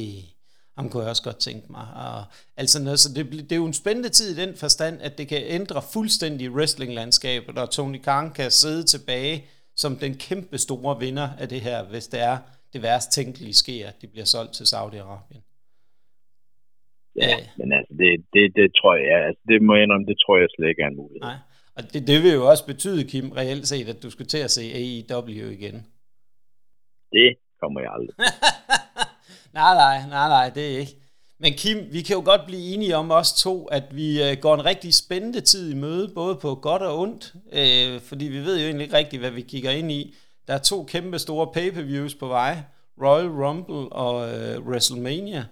ham 0.81 0.89
kunne 0.89 1.03
jeg 1.03 1.09
også 1.09 1.23
godt 1.23 1.39
tænke 1.39 1.67
mig. 1.69 1.87
Og, 1.95 2.23
altså, 2.57 2.89
altså 2.89 3.09
det, 3.15 3.31
det 3.31 3.51
er 3.51 3.55
jo 3.55 3.65
en 3.65 3.73
spændende 3.83 4.09
tid 4.09 4.37
i 4.37 4.41
den 4.41 4.55
forstand, 4.55 5.01
at 5.01 5.17
det 5.17 5.27
kan 5.27 5.41
ændre 5.57 5.81
fuldstændig 5.93 6.51
wrestlinglandskabet, 6.51 7.57
og 7.57 7.69
Tony 7.69 8.01
Khan 8.01 8.31
kan 8.31 8.51
sidde 8.51 8.83
tilbage 8.83 9.45
som 9.75 9.95
den 9.95 10.13
kæmpe 10.27 10.57
store 10.57 10.99
vinder 10.99 11.29
af 11.39 11.47
det 11.49 11.61
her, 11.61 11.83
hvis 11.91 12.07
det 12.07 12.21
er 12.21 12.37
det 12.73 12.81
værst 12.81 13.11
tænkelige 13.11 13.53
sker, 13.53 13.87
at 13.87 14.01
de 14.01 14.07
bliver 14.07 14.25
solgt 14.25 14.53
til 14.53 14.63
Saudi-Arabien. 14.63 15.41
Ja, 17.15 17.29
ja, 17.29 17.37
men 17.57 17.73
altså, 17.77 17.93
det, 18.01 18.09
det, 18.33 18.55
det 18.55 18.67
tror 18.79 18.95
jeg, 18.95 19.25
altså, 19.27 19.41
det 19.47 19.61
må 19.61 19.75
jeg 19.75 19.83
indrømme, 19.83 20.05
det 20.05 20.17
tror 20.25 20.37
jeg 20.37 20.47
slet 20.55 20.69
ikke 20.69 20.81
er 20.81 20.87
en 20.87 20.95
mulighed. 20.95 21.21
Nej, 21.21 21.37
og 21.75 21.83
det, 21.93 22.07
det 22.07 22.23
vil 22.23 22.33
jo 22.33 22.49
også 22.51 22.65
betyde, 22.65 23.03
Kim, 23.11 23.31
reelt 23.31 23.67
set, 23.67 23.89
at 23.89 24.03
du 24.03 24.09
skal 24.09 24.25
til 24.25 24.37
at 24.37 24.51
se 24.51 24.63
AEW 24.79 25.49
igen. 25.57 25.77
Det 27.11 27.29
kommer 27.61 27.79
jeg 27.81 27.91
aldrig. 27.97 28.15
nej, 29.53 29.73
nej, 29.83 29.97
nej, 30.09 30.27
nej, 30.35 30.47
det 30.55 30.63
er 30.73 30.79
ikke. 30.79 30.95
Men 31.43 31.51
Kim, 31.61 31.77
vi 31.95 32.01
kan 32.07 32.15
jo 32.19 32.23
godt 32.31 32.43
blive 32.49 32.65
enige 32.73 32.95
om 33.01 33.11
os 33.11 33.29
to, 33.45 33.55
at 33.77 33.85
vi 33.99 34.07
øh, 34.25 34.31
går 34.41 34.53
en 34.55 34.65
rigtig 34.71 34.91
spændende 35.03 35.41
tid 35.51 35.63
i 35.73 35.77
møde, 35.83 36.05
både 36.15 36.35
på 36.43 36.49
godt 36.67 36.83
og 36.89 36.93
ondt, 37.03 37.23
øh, 37.59 37.91
fordi 38.09 38.25
vi 38.35 38.39
ved 38.47 38.55
jo 38.59 38.65
egentlig 38.65 38.85
ikke 38.85 38.99
rigtigt, 39.01 39.21
hvad 39.21 39.33
vi 39.39 39.41
kigger 39.41 39.71
ind 39.71 39.91
i. 39.91 40.01
Der 40.47 40.53
er 40.53 40.63
to 40.71 40.77
kæmpe 40.93 41.17
store 41.25 41.47
pay-per-views 41.55 42.15
på 42.21 42.27
vej. 42.27 42.53
Royal 43.05 43.31
Rumble 43.43 43.85
og 44.03 44.15
øh, 44.31 44.55
WrestleMania. 44.67 45.43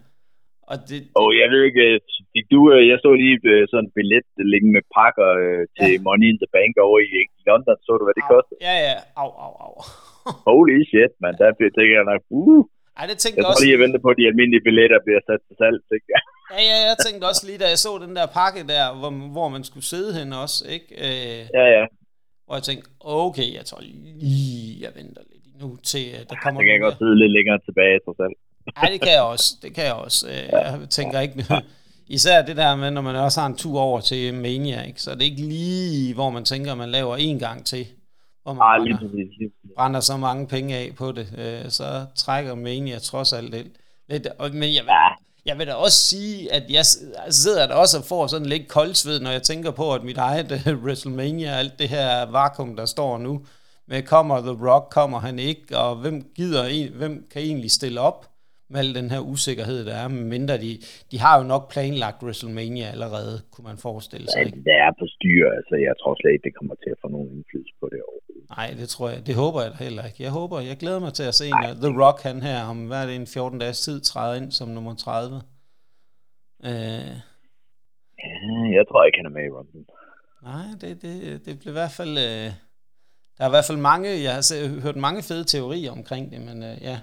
Og 0.72 0.76
det, 0.90 1.00
oh, 1.20 1.32
jeg 1.42 1.48
ved 1.54 1.62
ikke, 1.70 1.86
fik 2.34 2.46
du, 2.54 2.60
øh, 2.74 2.82
jeg 2.92 2.98
så 3.06 3.10
lige 3.24 3.38
øh, 3.52 3.62
sådan 3.72 3.86
en 3.86 3.92
billet 3.98 4.28
ligge 4.52 4.70
med 4.76 4.84
pakker 4.98 5.30
øh, 5.44 5.64
til 5.78 5.94
ja. 5.96 6.04
Money 6.08 6.28
in 6.32 6.40
the 6.44 6.50
Bank 6.56 6.74
over 6.86 7.00
i, 7.20 7.22
London. 7.50 7.78
Så 7.86 7.92
du, 8.00 8.04
hvad 8.06 8.16
det 8.20 8.26
kostede? 8.34 8.60
Ja, 8.68 8.76
ja. 8.88 8.96
Au, 9.22 9.30
au, 9.46 9.54
au. 9.66 9.74
Holy 10.50 10.78
shit, 10.92 11.12
man. 11.24 11.34
Der 11.40 11.48
bliver 11.58 11.74
tænker 11.78 11.96
jeg 12.00 12.08
nok, 12.12 12.24
uh. 12.42 12.64
Ej, 13.00 13.06
det 13.12 13.18
tænkte 13.24 13.40
jeg 13.42 13.48
også... 13.52 13.64
lige, 13.64 13.76
at 13.78 13.82
vente 13.86 14.00
på, 14.06 14.10
at 14.14 14.18
de 14.20 14.26
almindelige 14.32 14.64
billetter 14.68 15.00
bliver 15.06 15.22
sat 15.28 15.42
til 15.48 15.56
salg, 15.62 15.78
tænker 15.92 16.12
jeg. 16.16 16.24
Ja, 16.56 16.62
ja, 16.72 16.78
jeg 16.90 16.98
tænkte 17.06 17.24
også 17.32 17.44
lige, 17.48 17.60
da 17.64 17.68
jeg 17.74 17.80
så 17.86 17.92
den 18.06 18.16
der 18.16 18.26
pakke 18.40 18.62
der, 18.74 18.86
hvor, 19.00 19.12
hvor 19.36 19.50
man 19.56 19.64
skulle 19.64 19.86
sidde 19.94 20.12
hen 20.20 20.34
også, 20.34 20.60
ikke? 20.76 20.90
Øh, 21.06 21.40
ja, 21.58 21.66
ja. 21.78 21.84
Og 22.48 22.54
jeg 22.58 22.64
tænkte, 22.64 22.90
okay, 23.00 23.48
jeg 23.58 23.66
tror 23.66 23.82
lige, 23.82 24.78
jeg 24.84 24.92
venter 25.00 25.22
lidt 25.32 25.62
nu 25.62 25.68
til, 25.92 26.06
der 26.30 26.36
kommer... 26.44 26.60
Det 26.60 26.66
kan 26.68 26.74
jeg 26.74 26.82
godt 26.88 26.98
sidde 27.02 27.16
lidt 27.22 27.34
længere 27.38 27.60
tilbage, 27.68 27.96
trods 28.06 28.20
alt. 28.26 28.38
Ja, 28.78 28.94
det 28.94 29.02
kan 29.02 29.14
jeg 29.18 29.22
også. 29.34 29.48
Det 29.64 29.72
kan 29.76 29.86
jeg 29.86 29.94
også. 29.94 30.28
Øh, 30.28 30.46
jeg 30.52 30.90
tænker 30.90 31.20
ikke... 31.20 31.46
Især 32.18 32.42
det 32.42 32.58
der 32.58 32.76
med, 32.76 32.92
når 32.92 33.02
man 33.02 33.16
også 33.16 33.40
har 33.40 33.48
en 33.48 33.56
tur 33.56 33.80
over 33.80 34.00
til 34.02 34.34
Mania, 34.34 34.82
ikke? 34.82 35.02
så 35.02 35.12
det 35.12 35.22
er 35.22 35.32
ikke 35.32 35.42
lige, 35.42 36.14
hvor 36.14 36.30
man 36.30 36.46
tænker, 36.46 36.72
at 36.72 36.78
man 36.78 36.90
laver 36.90 37.16
en 37.16 37.40
gang 37.40 37.66
til. 37.66 37.88
Hvor 38.54 38.64
man 38.64 38.82
Ej, 38.82 38.86
lige 38.86 38.98
præcis, 38.98 39.38
lige 39.40 39.52
brænder 39.76 40.00
så 40.00 40.18
mange 40.18 40.48
penge 40.48 40.76
af 40.76 40.92
på 40.98 41.12
det. 41.12 41.28
Øh, 41.38 41.72
så 41.72 42.06
trækker 42.16 42.56
Mania 42.56 43.00
trods 43.00 43.34
alt 43.34 43.52
lidt. 43.52 43.68
lidt 44.08 44.28
men 44.40 44.74
jeg, 44.74 44.84
ja. 44.88 45.08
jeg 45.46 45.58
vil 45.58 45.68
da 45.68 45.74
også 45.74 45.98
sige, 45.98 46.54
at 46.54 46.64
jeg 46.70 46.86
sidder 47.30 47.68
der 47.68 47.74
også 47.76 47.98
og 47.98 48.04
får 48.04 48.28
sådan 48.28 48.48
lidt 48.48 48.68
koldsved, 48.68 49.20
når 49.20 49.32
jeg 49.32 49.44
tænker 49.44 49.72
på, 49.72 49.94
at 49.94 50.04
mit 50.04 50.18
eget 50.18 50.64
WrestleMania, 50.84 51.50
alt 51.50 51.80
det 51.80 51.90
her 51.90 52.26
vakuum, 52.26 52.76
der 52.76 52.86
står 52.86 53.18
nu, 53.18 53.46
med 53.88 54.02
kommer 54.02 54.40
The 54.42 54.68
Rock, 54.70 54.90
kommer 54.92 55.20
han 55.20 55.40
ikke, 55.40 55.78
og 55.78 55.96
hvem 55.96 56.32
gider 56.36 56.68
hvem 56.98 57.28
kan 57.32 57.42
egentlig 57.42 57.72
stille 57.72 58.02
op 58.02 58.30
med 58.72 58.80
al 58.80 58.96
den 59.00 59.10
her 59.14 59.22
usikkerhed, 59.34 59.80
der 59.90 59.96
er, 60.04 60.08
mindre 60.36 60.56
de, 60.66 60.72
de 61.12 61.18
har 61.26 61.34
jo 61.40 61.44
nok 61.54 61.64
planlagt 61.74 62.24
WrestleMania 62.24 62.88
allerede, 62.94 63.36
kunne 63.52 63.68
man 63.72 63.78
forestille 63.88 64.28
sig. 64.30 64.40
Ikke? 64.46 64.58
Det 64.70 64.76
er 64.86 64.92
på 65.02 65.06
styr, 65.16 65.44
altså 65.58 65.76
jeg 65.88 65.94
tror 66.02 66.14
slet 66.20 66.32
ikke, 66.34 66.46
det 66.48 66.56
kommer 66.60 66.76
til 66.84 66.90
at 66.96 67.00
få 67.04 67.08
nogen 67.16 67.30
indflydelse 67.36 67.74
på 67.82 67.86
det 67.94 68.00
overhovedet. 68.10 68.50
Nej, 68.58 68.68
det 68.82 68.90
tror 68.94 69.08
jeg, 69.14 69.20
det 69.28 69.36
håber 69.44 69.60
jeg 69.66 69.72
heller 69.88 70.04
ikke. 70.10 70.24
Jeg 70.28 70.32
håber, 70.40 70.56
jeg 70.72 70.78
glæder 70.84 71.02
mig 71.06 71.14
til 71.14 71.26
at 71.32 71.36
se 71.40 71.46
en, 71.48 71.62
The 71.84 71.92
Rock, 72.04 72.18
han 72.28 72.38
her, 72.50 72.60
om 72.72 72.78
hvad 72.88 73.00
er 73.02 73.08
det, 73.10 73.16
en 73.16 73.28
14 73.28 73.60
dages 73.64 73.80
tid, 73.86 73.98
træder 74.02 74.36
ind 74.40 74.52
som 74.52 74.68
nummer 74.78 74.96
30. 74.96 75.36
Øh, 76.70 77.12
ja, 78.24 78.34
jeg 78.78 78.84
tror 78.90 79.02
ikke, 79.06 79.20
han 79.22 79.30
er 79.30 79.36
med 79.38 79.46
i 79.50 79.54
Rumble. 79.58 79.86
Nej, 80.50 80.68
det, 80.82 81.02
det, 81.02 81.46
det 81.46 81.54
bliver 81.60 81.74
i 81.76 81.80
hvert 81.82 81.96
fald... 82.00 82.14
Øh, 82.28 82.50
der 83.38 83.46
er 83.46 83.50
i 83.50 83.58
hvert 83.58 83.70
fald 83.70 83.78
mange, 83.92 84.24
jeg 84.24 84.34
har 84.34 84.82
hørt 84.82 84.96
mange 84.96 85.22
fede 85.30 85.44
teorier 85.44 85.92
omkring 85.92 86.32
det, 86.32 86.42
men 86.42 86.64
øh, 86.64 86.76
ja, 86.82 87.00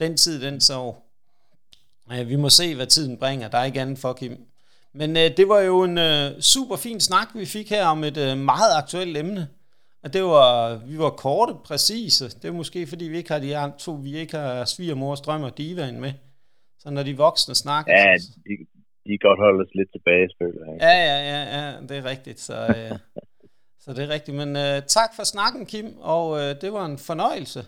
den 0.00 0.16
tid, 0.16 0.42
den 0.42 0.60
så. 0.60 0.94
Øh, 2.12 2.28
vi 2.28 2.36
må 2.36 2.48
se, 2.50 2.74
hvad 2.74 2.86
tiden 2.86 3.16
bringer. 3.18 3.48
Der 3.48 3.58
er 3.58 3.64
ikke 3.64 3.80
andet 3.80 3.98
for, 3.98 4.12
Kim. 4.12 4.36
Men 4.92 5.16
øh, 5.16 5.36
det 5.36 5.48
var 5.48 5.60
jo 5.60 5.82
en 5.82 5.98
øh, 5.98 6.40
super 6.40 6.76
fin 6.76 7.00
snak, 7.00 7.28
vi 7.34 7.44
fik 7.46 7.70
her 7.70 7.86
om 7.86 8.04
et 8.04 8.16
øh, 8.16 8.38
meget 8.38 8.76
aktuelt 8.76 9.16
emne. 9.16 9.48
Og 10.02 10.12
det 10.12 10.22
var, 10.24 10.76
vi 10.76 10.98
var 10.98 11.10
korte, 11.10 11.54
præcise. 11.64 12.24
Det 12.24 12.44
er 12.44 12.52
måske, 12.52 12.86
fordi 12.86 13.04
vi 13.04 13.16
ikke 13.16 13.32
har 13.32 13.38
de 13.38 13.72
to, 13.78 13.92
vi 13.92 14.16
ikke 14.16 14.36
har 14.36 14.64
svigermors 14.64 15.20
drøm 15.20 15.42
og 15.42 15.58
divaen 15.58 16.00
med. 16.00 16.12
Så 16.78 16.90
når 16.90 17.02
de 17.02 17.16
voksne 17.16 17.54
snakker... 17.54 17.92
Ja, 17.92 18.14
de, 18.16 18.52
de 19.04 19.18
kan 19.18 19.28
godt 19.28 19.38
holde 19.38 19.64
os 19.64 19.74
lidt 19.74 19.92
tilbage, 19.92 20.28
selvfølgelig. 20.28 20.80
Ja, 20.80 20.94
ja, 21.08 21.18
ja, 21.32 21.40
ja, 21.56 21.80
det 21.80 21.96
er 21.96 22.04
rigtigt. 22.04 22.40
Så, 22.40 22.54
øh, 22.66 22.98
Så 23.88 23.94
det 23.94 24.04
er 24.04 24.08
rigtigt. 24.08 24.36
Men 24.36 24.48
uh, 24.56 24.82
tak 24.86 25.10
for 25.16 25.24
snakken, 25.24 25.66
Kim, 25.66 25.86
og 26.00 26.30
uh, 26.30 26.38
det 26.38 26.72
var 26.72 26.84
en 26.84 26.98
fornøjelse. 26.98 27.64